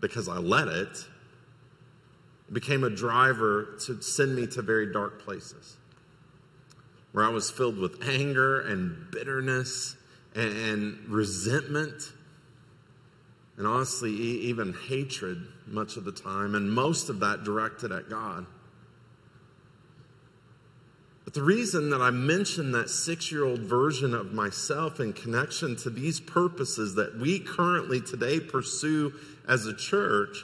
because 0.00 0.28
I 0.28 0.36
let 0.36 0.68
it, 0.68 1.06
it 2.48 2.54
became 2.54 2.84
a 2.84 2.90
driver 2.90 3.76
to 3.86 4.02
send 4.02 4.36
me 4.36 4.46
to 4.48 4.62
very 4.62 4.92
dark 4.92 5.22
places 5.22 5.76
where 7.12 7.24
I 7.24 7.28
was 7.28 7.50
filled 7.50 7.78
with 7.78 8.02
anger 8.06 8.60
and 8.60 9.10
bitterness 9.10 9.96
and, 10.34 10.56
and 10.56 11.08
resentment 11.08 12.12
and 13.60 13.68
honestly, 13.68 14.10
even 14.10 14.72
hatred 14.88 15.36
much 15.66 15.98
of 15.98 16.06
the 16.06 16.12
time, 16.12 16.54
and 16.54 16.72
most 16.72 17.10
of 17.10 17.20
that 17.20 17.44
directed 17.44 17.92
at 17.92 18.08
God. 18.08 18.46
But 21.26 21.34
the 21.34 21.42
reason 21.42 21.90
that 21.90 22.00
I 22.00 22.10
mention 22.10 22.72
that 22.72 22.88
six 22.88 23.30
year 23.30 23.44
old 23.44 23.60
version 23.60 24.14
of 24.14 24.32
myself 24.32 24.98
in 24.98 25.12
connection 25.12 25.76
to 25.76 25.90
these 25.90 26.20
purposes 26.20 26.94
that 26.94 27.18
we 27.18 27.38
currently 27.38 28.00
today 28.00 28.40
pursue 28.40 29.12
as 29.46 29.66
a 29.66 29.76
church 29.76 30.42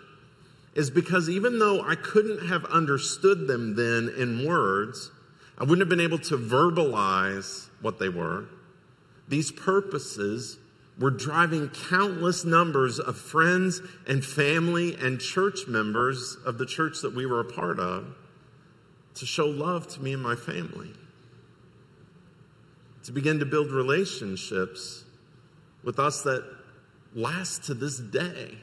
is 0.75 0.91
because 0.91 1.31
even 1.31 1.59
though 1.59 1.81
I 1.81 1.95
couldn't 1.95 2.49
have 2.49 2.67
understood 2.67 3.47
them 3.47 3.77
then 3.77 4.15
in 4.19 4.47
words, 4.47 5.11
I 5.57 5.63
wouldn't 5.63 5.81
have 5.81 5.89
been 5.89 6.01
able 6.01 6.19
to 6.19 6.37
verbalize 6.37 7.71
what 7.81 7.99
they 7.99 8.11
were. 8.11 8.45
These 9.29 9.53
purposes 9.53 10.59
were 10.99 11.11
driving 11.11 11.69
countless 11.69 12.45
numbers 12.45 12.99
of 12.99 13.19
friends 13.19 13.83
and 14.07 14.25
family 14.25 14.95
and 14.97 15.21
church 15.21 15.67
members 15.67 16.37
of 16.47 16.59
the 16.59 16.67
church 16.67 17.03
that 17.03 17.15
we 17.15 17.27
were 17.27 17.41
a 17.41 17.45
part 17.45 17.79
of 17.79 18.15
to 19.15 19.27
show 19.27 19.47
love 19.47 19.89
to 19.89 20.03
me 20.03 20.13
and 20.13 20.23
my 20.23 20.37
family, 20.37 20.93
to 23.03 23.13
begin 23.13 23.39
to 23.39 23.47
build 23.47 23.71
relationships 23.71 25.05
with 25.83 25.99
us 25.99 26.23
that 26.23 26.45
last 27.15 27.65
to 27.65 27.75
this 27.75 27.99
day. 27.99 28.59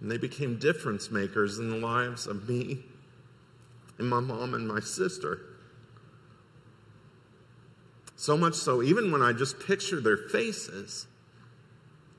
And 0.00 0.10
they 0.10 0.18
became 0.18 0.58
difference 0.58 1.10
makers 1.10 1.58
in 1.58 1.70
the 1.70 1.76
lives 1.76 2.26
of 2.26 2.48
me 2.48 2.84
and 3.98 4.08
my 4.08 4.20
mom 4.20 4.52
and 4.52 4.68
my 4.68 4.80
sister. 4.80 5.40
So 8.26 8.36
much 8.36 8.54
so, 8.54 8.82
even 8.82 9.12
when 9.12 9.22
I 9.22 9.32
just 9.32 9.60
picture 9.60 10.00
their 10.00 10.16
faces, 10.16 11.06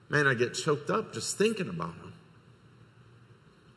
man, 0.07 0.25
I 0.25 0.35
get 0.35 0.53
choked 0.53 0.89
up 0.89 1.13
just 1.13 1.37
thinking 1.37 1.67
about 1.67 1.99
them 1.99 2.13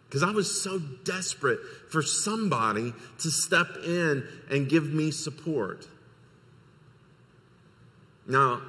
because 0.07 0.22
I 0.22 0.31
was 0.31 0.62
so 0.62 0.78
desperate 0.78 1.59
for 1.89 2.03
somebody 2.03 2.95
to 3.18 3.31
step 3.33 3.66
in 3.85 4.22
and 4.49 4.68
give 4.68 4.85
me 4.93 5.11
support. 5.11 5.89
Now, 8.28 8.62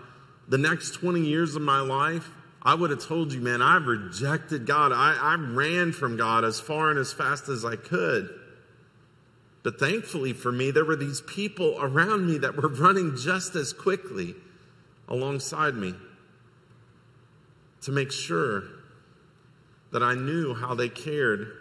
the 0.47 0.57
next 0.57 0.95
20 0.95 1.21
years 1.21 1.55
of 1.55 1.61
my 1.61 1.81
life, 1.81 2.31
I 2.63 2.73
would 2.73 2.89
have 2.89 3.05
told 3.05 3.31
you, 3.31 3.41
man, 3.41 3.61
I 3.61 3.75
rejected 3.75 4.65
God. 4.65 4.91
I, 4.91 5.15
I 5.21 5.35
ran 5.35 5.91
from 5.91 6.17
God 6.17 6.45
as 6.45 6.59
far 6.59 6.89
and 6.89 6.97
as 6.97 7.13
fast 7.13 7.47
as 7.47 7.63
I 7.63 7.75
could. 7.75 8.40
But 9.63 9.79
thankfully 9.79 10.33
for 10.33 10.51
me, 10.51 10.71
there 10.71 10.85
were 10.85 10.95
these 10.95 11.21
people 11.21 11.77
around 11.79 12.27
me 12.27 12.39
that 12.39 12.55
were 12.55 12.69
running 12.69 13.15
just 13.15 13.55
as 13.55 13.73
quickly 13.73 14.35
alongside 15.07 15.75
me 15.75 15.93
to 17.81 17.91
make 17.91 18.11
sure 18.11 18.63
that 19.91 20.01
I 20.01 20.15
knew 20.15 20.53
how 20.53 20.73
they 20.73 20.89
cared 20.89 21.51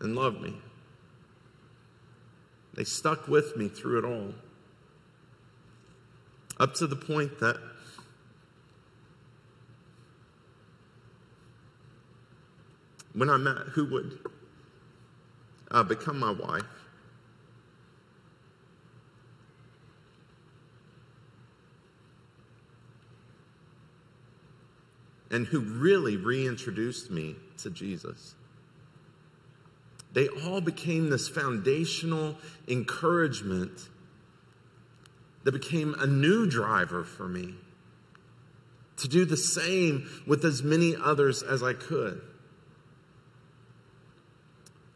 and 0.00 0.14
loved 0.14 0.42
me. 0.42 0.54
They 2.74 2.84
stuck 2.84 3.26
with 3.26 3.56
me 3.56 3.68
through 3.68 3.98
it 4.00 4.04
all. 4.04 4.34
Up 6.58 6.74
to 6.74 6.86
the 6.86 6.96
point 6.96 7.38
that 7.40 7.56
when 13.14 13.30
I 13.30 13.38
met 13.38 13.56
who 13.72 13.86
would 13.86 14.18
uh, 15.70 15.82
become 15.82 16.18
my 16.18 16.32
wife, 16.32 16.62
and 25.30 25.46
who 25.46 25.60
really 25.60 26.16
reintroduced 26.16 27.10
me 27.10 27.36
to 27.58 27.70
Jesus. 27.70 28.34
They 30.12 30.28
all 30.28 30.60
became 30.60 31.10
this 31.10 31.28
foundational 31.28 32.36
encouragement 32.68 33.88
that 35.44 35.52
became 35.52 35.94
a 35.98 36.06
new 36.06 36.48
driver 36.48 37.04
for 37.04 37.28
me 37.28 37.54
to 38.96 39.08
do 39.08 39.24
the 39.24 39.36
same 39.36 40.08
with 40.26 40.44
as 40.44 40.62
many 40.62 40.96
others 40.96 41.42
as 41.42 41.62
I 41.62 41.74
could. 41.74 42.20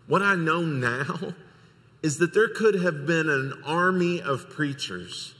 What 0.06 0.22
I 0.22 0.34
know 0.34 0.62
now 0.62 1.34
is 2.02 2.18
that 2.18 2.32
there 2.32 2.48
could 2.48 2.76
have 2.76 3.06
been 3.06 3.28
an 3.28 3.62
army 3.64 4.22
of 4.22 4.48
preachers 4.48 5.34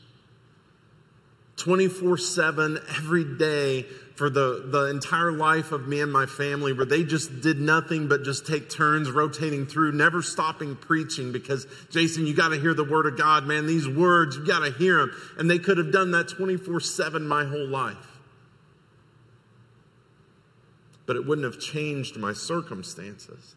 24 1.60 2.16
7 2.16 2.78
every 2.96 3.24
day 3.24 3.82
for 4.14 4.28
the, 4.28 4.66
the 4.66 4.90
entire 4.90 5.32
life 5.32 5.72
of 5.72 5.86
me 5.88 6.00
and 6.00 6.12
my 6.12 6.26
family 6.26 6.72
where 6.72 6.84
they 6.84 7.04
just 7.04 7.40
did 7.40 7.58
nothing 7.58 8.08
but 8.08 8.22
just 8.22 8.46
take 8.46 8.68
turns 8.68 9.10
rotating 9.10 9.66
through, 9.66 9.92
never 9.92 10.20
stopping 10.22 10.76
preaching 10.76 11.32
because, 11.32 11.66
Jason, 11.90 12.26
you 12.26 12.34
got 12.34 12.48
to 12.48 12.60
hear 12.60 12.74
the 12.74 12.84
word 12.84 13.06
of 13.06 13.16
God, 13.16 13.46
man. 13.46 13.66
These 13.66 13.88
words, 13.88 14.36
you 14.36 14.46
got 14.46 14.58
to 14.58 14.72
hear 14.72 14.98
them. 14.98 15.12
And 15.38 15.50
they 15.50 15.58
could 15.58 15.78
have 15.78 15.92
done 15.92 16.10
that 16.10 16.28
24 16.28 16.80
7 16.80 17.26
my 17.26 17.44
whole 17.44 17.66
life. 17.66 17.96
But 21.06 21.16
it 21.16 21.26
wouldn't 21.26 21.44
have 21.44 21.60
changed 21.60 22.16
my 22.16 22.32
circumstances. 22.32 23.54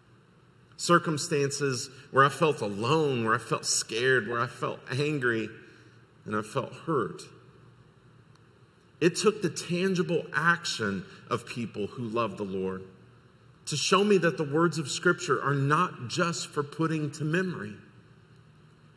Circumstances 0.78 1.89
where 2.12 2.26
I 2.26 2.30
felt 2.30 2.62
alone, 2.62 3.26
where 3.26 3.36
I 3.36 3.38
felt 3.38 3.66
scared, 3.66 4.28
where 4.28 4.39
I 4.39 4.47
felt 4.47 4.80
angry, 4.91 5.49
and 6.26 6.36
I 6.36 6.41
felt 6.41 6.74
hurt. 6.86 7.22
It 9.04 9.18
took 9.18 9.41
the 9.41 9.49
tangible 9.49 10.24
action 10.34 11.04
of 11.30 11.45
people 11.45 11.88
who 11.88 12.04
love 12.04 12.38
the 12.38 12.45
Lord 12.45 12.84
to 13.66 13.76
show 13.76 14.01
me 14.01 14.18
that 14.20 14.38
the 14.38 14.45
words 14.45 14.78
of 14.78 14.89
Scripture 14.89 15.43
are 15.43 15.54
not 15.54 16.08
just 16.08 16.47
for 16.47 16.64
putting 16.64 17.12
to 17.12 17.26
memory. 17.26 17.74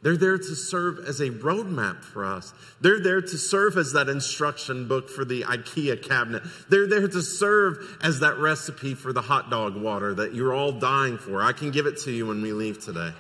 They're 0.02 0.16
there 0.16 0.38
to 0.38 0.54
serve 0.54 1.00
as 1.00 1.18
a 1.18 1.30
roadmap 1.30 2.04
for 2.04 2.24
us. 2.24 2.54
They're 2.80 3.00
there 3.00 3.20
to 3.20 3.36
serve 3.36 3.76
as 3.76 3.94
that 3.94 4.08
instruction 4.08 4.86
book 4.86 5.10
for 5.10 5.24
the 5.24 5.42
IKEA 5.42 6.00
cabinet. 6.08 6.44
They're 6.68 6.86
there 6.86 7.08
to 7.08 7.20
serve 7.20 7.98
as 8.00 8.20
that 8.20 8.38
recipe 8.38 8.94
for 8.94 9.12
the 9.12 9.22
hot 9.22 9.50
dog 9.50 9.74
water 9.74 10.14
that 10.14 10.32
you're 10.32 10.54
all 10.54 10.70
dying 10.70 11.18
for. 11.18 11.42
I 11.42 11.50
can 11.50 11.72
give 11.72 11.86
it 11.86 11.96
to 12.02 12.12
you 12.12 12.26
when 12.26 12.40
we 12.42 12.52
leave 12.52 12.78
today. 12.78 13.12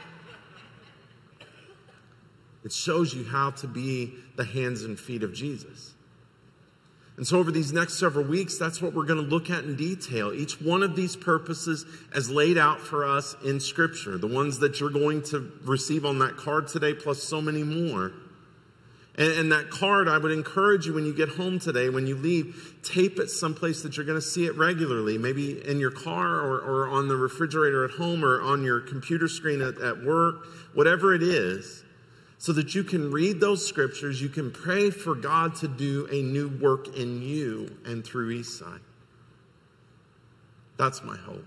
It 2.64 2.72
shows 2.72 3.12
you 3.12 3.24
how 3.24 3.50
to 3.50 3.66
be 3.66 4.14
the 4.36 4.44
hands 4.44 4.84
and 4.84 4.96
feet 4.96 5.24
of 5.24 5.34
Jesus. 5.34 5.94
And 7.16 7.26
so, 7.26 7.38
over 7.38 7.50
these 7.50 7.72
next 7.72 7.94
several 7.94 8.26
weeks, 8.26 8.58
that's 8.58 8.82
what 8.82 8.92
we're 8.92 9.06
going 9.06 9.24
to 9.24 9.30
look 9.30 9.48
at 9.48 9.64
in 9.64 9.74
detail. 9.74 10.34
Each 10.34 10.60
one 10.60 10.82
of 10.82 10.94
these 10.94 11.16
purposes 11.16 11.86
as 12.14 12.30
laid 12.30 12.58
out 12.58 12.78
for 12.78 13.06
us 13.06 13.34
in 13.42 13.58
Scripture, 13.58 14.18
the 14.18 14.26
ones 14.26 14.58
that 14.58 14.80
you're 14.80 14.90
going 14.90 15.22
to 15.24 15.50
receive 15.62 16.04
on 16.04 16.18
that 16.18 16.36
card 16.36 16.68
today, 16.68 16.92
plus 16.92 17.22
so 17.22 17.40
many 17.40 17.62
more. 17.62 18.12
And, 19.16 19.32
and 19.32 19.52
that 19.52 19.70
card, 19.70 20.08
I 20.08 20.18
would 20.18 20.30
encourage 20.30 20.84
you 20.84 20.92
when 20.92 21.06
you 21.06 21.14
get 21.14 21.30
home 21.30 21.58
today, 21.58 21.88
when 21.88 22.06
you 22.06 22.16
leave, 22.16 22.74
tape 22.82 23.18
it 23.18 23.30
someplace 23.30 23.82
that 23.82 23.96
you're 23.96 24.04
going 24.04 24.20
to 24.20 24.26
see 24.26 24.44
it 24.44 24.54
regularly, 24.56 25.16
maybe 25.16 25.66
in 25.66 25.80
your 25.80 25.90
car 25.90 26.38
or, 26.38 26.58
or 26.58 26.88
on 26.88 27.08
the 27.08 27.16
refrigerator 27.16 27.82
at 27.86 27.92
home 27.92 28.22
or 28.22 28.42
on 28.42 28.62
your 28.62 28.80
computer 28.80 29.26
screen 29.26 29.62
at, 29.62 29.80
at 29.80 30.04
work, 30.04 30.44
whatever 30.74 31.14
it 31.14 31.22
is 31.22 31.82
so 32.38 32.52
that 32.52 32.74
you 32.74 32.84
can 32.84 33.10
read 33.10 33.40
those 33.40 33.66
scriptures, 33.66 34.20
you 34.20 34.28
can 34.28 34.50
pray 34.50 34.90
for 34.90 35.14
God 35.14 35.54
to 35.56 35.68
do 35.68 36.06
a 36.10 36.22
new 36.22 36.48
work 36.48 36.96
in 36.96 37.22
you 37.22 37.78
and 37.84 38.04
through 38.04 38.38
Eastside. 38.38 38.80
That's 40.76 41.02
my 41.02 41.16
hope. 41.16 41.44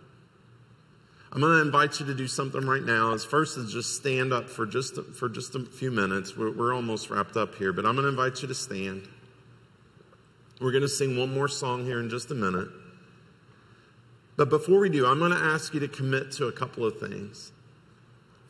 I'm 1.32 1.42
going 1.42 1.54
to 1.54 1.62
invite 1.62 2.00
you 2.00 2.08
to 2.08 2.16
do 2.16 2.28
something 2.28 2.66
right 2.66 2.82
now. 2.82 3.14
As 3.14 3.24
first 3.24 3.58
is 3.58 3.72
just 3.72 3.96
stand 3.96 4.34
up 4.34 4.50
for 4.50 4.66
just 4.66 5.00
for 5.14 5.30
just 5.30 5.54
a 5.54 5.64
few 5.64 5.92
minutes. 5.92 6.36
We're, 6.36 6.52
we're 6.52 6.74
almost 6.74 7.12
wrapped 7.12 7.38
up 7.38 7.54
here, 7.54 7.72
but 7.72 7.86
I'm 7.86 7.94
going 7.94 8.06
to 8.06 8.10
invite 8.10 8.42
you 8.42 8.48
to 8.48 8.56
stand. 8.56 9.08
We're 10.60 10.72
going 10.72 10.82
to 10.82 10.90
sing 10.90 11.18
one 11.18 11.32
more 11.32 11.48
song 11.48 11.86
here 11.86 12.00
in 12.00 12.10
just 12.10 12.32
a 12.32 12.36
minute. 12.36 12.70
But 14.38 14.50
before 14.50 14.80
we 14.80 14.90
do, 14.90 15.06
I'm 15.06 15.20
going 15.20 15.32
to 15.32 15.38
ask 15.38 15.74
you 15.74 15.80
to 15.82 15.88
commit 15.88 16.32
to 16.34 16.48
a 16.48 16.52
couple 16.52 16.84
of 16.84 17.00
things. 17.00 17.52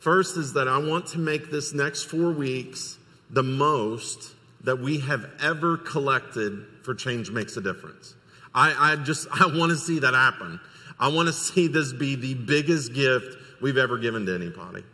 First 0.00 0.38
is 0.38 0.54
that 0.54 0.66
I 0.66 0.78
want 0.78 1.06
to 1.08 1.18
make 1.18 1.50
this 1.50 1.74
next 1.74 2.04
four 2.04 2.32
weeks 2.32 2.98
the 3.28 3.42
most 3.42 4.34
that 4.62 4.78
we 4.78 5.00
have 5.00 5.30
ever 5.42 5.76
collected 5.76 6.64
for 6.82 6.94
Change 6.94 7.30
Makes 7.30 7.56
a 7.58 7.60
Difference. 7.60 8.14
I, 8.54 8.92
I 8.92 8.96
just, 8.96 9.28
I 9.30 9.46
want 9.46 9.70
to 9.70 9.76
see 9.76 9.98
that 10.00 10.14
happen. 10.14 10.58
I 10.98 11.08
want 11.08 11.28
to 11.28 11.32
see 11.32 11.68
this 11.68 11.92
be 11.92 12.14
the 12.14 12.34
biggest 12.34 12.94
gift 12.94 13.36
we've 13.60 13.76
ever 13.76 13.98
given 13.98 14.26
to 14.26 14.34
anybody. 14.34 14.84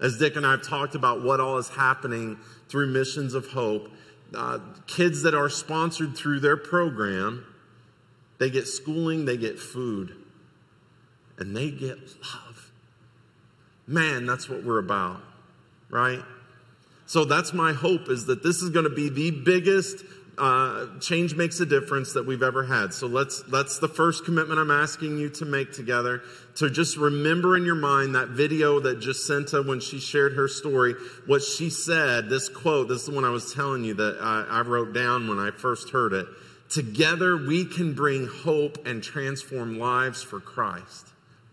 As 0.00 0.18
Dick 0.18 0.36
and 0.36 0.46
I 0.46 0.52
have 0.52 0.62
talked 0.62 0.94
about 0.94 1.22
what 1.22 1.40
all 1.40 1.58
is 1.58 1.68
happening 1.68 2.38
through 2.68 2.88
Missions 2.88 3.34
of 3.34 3.48
Hope, 3.48 3.90
uh, 4.34 4.58
kids 4.86 5.22
that 5.22 5.34
are 5.34 5.48
sponsored 5.48 6.16
through 6.16 6.40
their 6.40 6.56
program, 6.56 7.44
they 8.38 8.50
get 8.50 8.68
schooling, 8.68 9.24
they 9.24 9.36
get 9.36 9.58
food, 9.58 10.16
and 11.38 11.56
they 11.56 11.70
get 11.70 11.98
love. 11.98 12.45
Man, 13.86 14.26
that's 14.26 14.48
what 14.48 14.64
we're 14.64 14.78
about, 14.78 15.20
right? 15.90 16.20
So 17.06 17.24
that's 17.24 17.52
my 17.52 17.72
hope 17.72 18.08
is 18.08 18.26
that 18.26 18.42
this 18.42 18.62
is 18.62 18.70
going 18.70 18.84
to 18.84 18.94
be 18.94 19.08
the 19.08 19.30
biggest 19.30 20.04
uh, 20.38 20.98
change 21.00 21.34
makes 21.34 21.60
a 21.60 21.66
difference 21.66 22.12
that 22.12 22.26
we've 22.26 22.42
ever 22.42 22.64
had. 22.64 22.92
So 22.92 23.06
let's 23.06 23.42
that's 23.44 23.78
the 23.78 23.88
first 23.88 24.24
commitment 24.24 24.58
I'm 24.58 24.70
asking 24.70 25.18
you 25.18 25.30
to 25.30 25.44
make 25.44 25.72
together. 25.72 26.22
To 26.56 26.68
just 26.68 26.96
remember 26.96 27.56
in 27.56 27.64
your 27.64 27.76
mind 27.76 28.14
that 28.14 28.28
video 28.28 28.80
that 28.80 29.00
Jacinta 29.00 29.62
when 29.62 29.80
she 29.80 29.98
shared 29.98 30.34
her 30.34 30.48
story, 30.48 30.94
what 31.26 31.42
she 31.42 31.70
said. 31.70 32.28
This 32.28 32.48
quote. 32.48 32.88
This 32.88 33.00
is 33.00 33.06
the 33.06 33.14
one 33.14 33.24
I 33.24 33.30
was 33.30 33.54
telling 33.54 33.84
you 33.84 33.94
that 33.94 34.18
I, 34.20 34.58
I 34.58 34.60
wrote 34.62 34.92
down 34.92 35.28
when 35.28 35.38
I 35.38 35.50
first 35.52 35.90
heard 35.90 36.12
it. 36.12 36.26
Together 36.68 37.36
we 37.36 37.64
can 37.64 37.94
bring 37.94 38.26
hope 38.26 38.86
and 38.86 39.02
transform 39.02 39.78
lives 39.78 40.22
for 40.22 40.40
Christ. 40.40 41.06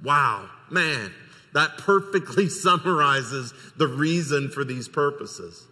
Wow, 0.04 0.50
man. 0.70 1.14
That 1.54 1.78
perfectly 1.78 2.50
summarizes 2.50 3.54
the 3.78 3.88
reason 3.88 4.50
for 4.50 4.64
these 4.64 4.88
purposes. 4.88 5.68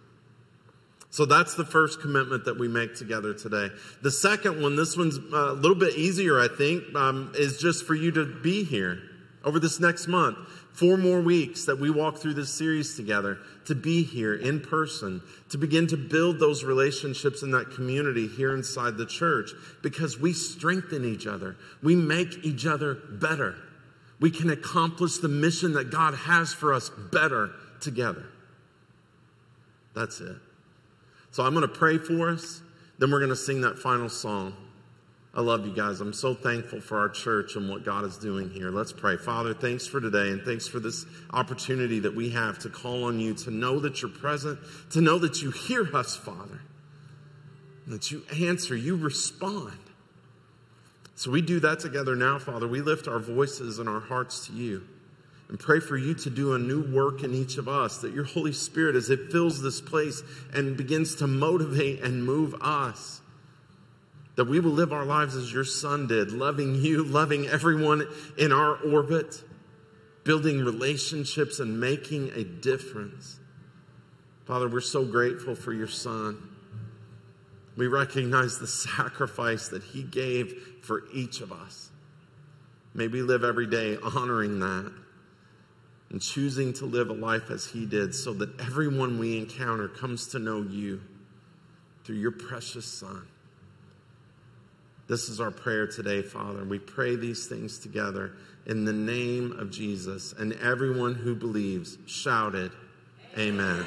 So 1.10 1.26
that's 1.26 1.56
the 1.56 1.64
first 1.66 2.00
commitment 2.00 2.46
that 2.46 2.58
we 2.58 2.68
make 2.68 2.94
together 2.94 3.34
today. 3.34 3.68
The 4.00 4.10
second 4.10 4.62
one, 4.62 4.76
this 4.76 4.96
one's 4.96 5.18
a 5.18 5.52
little 5.52 5.74
bit 5.74 5.94
easier, 5.94 6.40
I 6.40 6.48
think, 6.48 6.94
um, 6.94 7.32
is 7.36 7.58
just 7.58 7.84
for 7.84 7.94
you 7.94 8.10
to 8.12 8.24
be 8.24 8.64
here 8.64 8.98
over 9.44 9.60
this 9.60 9.78
next 9.78 10.08
month. 10.08 10.38
Four 10.72 10.96
more 10.96 11.20
weeks 11.20 11.66
that 11.66 11.78
we 11.78 11.90
walk 11.90 12.16
through 12.16 12.32
this 12.32 12.50
series 12.50 12.96
together, 12.96 13.36
to 13.66 13.74
be 13.74 14.02
here 14.02 14.34
in 14.34 14.60
person, 14.60 15.20
to 15.50 15.58
begin 15.58 15.86
to 15.88 15.98
build 15.98 16.38
those 16.38 16.64
relationships 16.64 17.42
in 17.42 17.50
that 17.50 17.72
community 17.72 18.26
here 18.26 18.54
inside 18.54 18.96
the 18.96 19.04
church, 19.04 19.50
because 19.82 20.18
we 20.18 20.32
strengthen 20.32 21.04
each 21.04 21.26
other. 21.26 21.56
We 21.82 21.94
make 21.94 22.42
each 22.42 22.64
other 22.64 22.94
better 22.94 23.56
we 24.22 24.30
can 24.30 24.50
accomplish 24.50 25.18
the 25.18 25.28
mission 25.28 25.72
that 25.72 25.90
God 25.90 26.14
has 26.14 26.54
for 26.54 26.72
us 26.72 26.88
better 27.10 27.50
together. 27.80 28.24
That's 29.96 30.20
it. 30.20 30.36
So 31.32 31.44
I'm 31.44 31.52
going 31.54 31.68
to 31.68 31.74
pray 31.74 31.98
for 31.98 32.30
us, 32.30 32.62
then 32.98 33.10
we're 33.10 33.18
going 33.18 33.30
to 33.30 33.36
sing 33.36 33.62
that 33.62 33.80
final 33.80 34.08
song. 34.08 34.54
I 35.34 35.40
love 35.40 35.66
you 35.66 35.74
guys. 35.74 36.00
I'm 36.00 36.12
so 36.12 36.34
thankful 36.34 36.80
for 36.80 37.00
our 37.00 37.08
church 37.08 37.56
and 37.56 37.68
what 37.68 37.84
God 37.84 38.04
is 38.04 38.16
doing 38.16 38.48
here. 38.48 38.70
Let's 38.70 38.92
pray. 38.92 39.16
Father, 39.16 39.54
thanks 39.54 39.88
for 39.88 40.00
today 40.00 40.30
and 40.30 40.42
thanks 40.42 40.68
for 40.68 40.78
this 40.78 41.04
opportunity 41.32 41.98
that 41.98 42.14
we 42.14 42.30
have 42.30 42.60
to 42.60 42.68
call 42.68 43.04
on 43.04 43.18
you, 43.18 43.34
to 43.34 43.50
know 43.50 43.80
that 43.80 44.02
you're 44.02 44.10
present, 44.10 44.60
to 44.90 45.00
know 45.00 45.18
that 45.18 45.42
you 45.42 45.50
hear 45.50 45.84
us, 45.96 46.14
Father, 46.14 46.60
that 47.88 48.12
you 48.12 48.22
answer, 48.38 48.76
you 48.76 48.94
respond. 48.94 49.72
So 51.22 51.30
we 51.30 51.40
do 51.40 51.60
that 51.60 51.78
together 51.78 52.16
now, 52.16 52.40
Father. 52.40 52.66
We 52.66 52.80
lift 52.80 53.06
our 53.06 53.20
voices 53.20 53.78
and 53.78 53.88
our 53.88 54.00
hearts 54.00 54.48
to 54.48 54.52
you. 54.54 54.82
and 55.52 55.60
pray 55.60 55.80
for 55.80 55.98
you 55.98 56.14
to 56.14 56.30
do 56.30 56.54
a 56.54 56.58
new 56.58 56.82
work 56.94 57.22
in 57.22 57.34
each 57.34 57.58
of 57.58 57.68
us, 57.68 57.98
that 57.98 58.14
your 58.14 58.24
Holy 58.24 58.54
Spirit, 58.54 58.96
as 58.96 59.10
it 59.10 59.30
fills 59.30 59.60
this 59.60 59.82
place 59.82 60.22
and 60.54 60.78
begins 60.78 61.16
to 61.16 61.26
motivate 61.26 62.00
and 62.00 62.24
move 62.24 62.54
us, 62.62 63.20
that 64.36 64.46
we 64.46 64.60
will 64.60 64.70
live 64.70 64.94
our 64.94 65.04
lives 65.04 65.36
as 65.36 65.52
your 65.52 65.62
son 65.62 66.06
did, 66.06 66.32
loving 66.32 66.74
you, 66.74 67.04
loving 67.04 67.46
everyone 67.48 68.08
in 68.38 68.50
our 68.50 68.76
orbit, 68.76 69.44
building 70.24 70.64
relationships 70.64 71.60
and 71.60 71.78
making 71.78 72.30
a 72.30 72.44
difference. 72.44 73.38
Father, 74.46 74.70
we're 74.70 74.80
so 74.80 75.04
grateful 75.04 75.54
for 75.54 75.74
your 75.74 75.86
son. 75.86 76.51
We 77.76 77.86
recognize 77.86 78.58
the 78.58 78.66
sacrifice 78.66 79.68
that 79.68 79.82
he 79.82 80.02
gave 80.02 80.78
for 80.82 81.04
each 81.12 81.40
of 81.40 81.52
us. 81.52 81.90
May 82.94 83.08
we 83.08 83.22
live 83.22 83.44
every 83.44 83.66
day 83.66 83.96
honoring 84.02 84.60
that 84.60 84.92
and 86.10 86.20
choosing 86.20 86.74
to 86.74 86.84
live 86.84 87.08
a 87.08 87.14
life 87.14 87.50
as 87.50 87.64
he 87.64 87.86
did 87.86 88.14
so 88.14 88.34
that 88.34 88.60
everyone 88.60 89.18
we 89.18 89.38
encounter 89.38 89.88
comes 89.88 90.26
to 90.28 90.38
know 90.38 90.62
you 90.62 91.00
through 92.04 92.16
your 92.16 92.32
precious 92.32 92.84
son. 92.84 93.26
This 95.08 95.28
is 95.28 95.40
our 95.40 95.50
prayer 95.50 95.86
today, 95.86 96.22
Father. 96.22 96.64
We 96.64 96.78
pray 96.78 97.16
these 97.16 97.46
things 97.46 97.78
together 97.78 98.32
in 98.66 98.84
the 98.84 98.92
name 98.92 99.52
of 99.52 99.70
Jesus. 99.70 100.34
And 100.38 100.52
everyone 100.54 101.14
who 101.14 101.34
believes 101.34 101.98
shouted, 102.06 102.72
Amen. 103.36 103.80
Amen. 103.80 103.86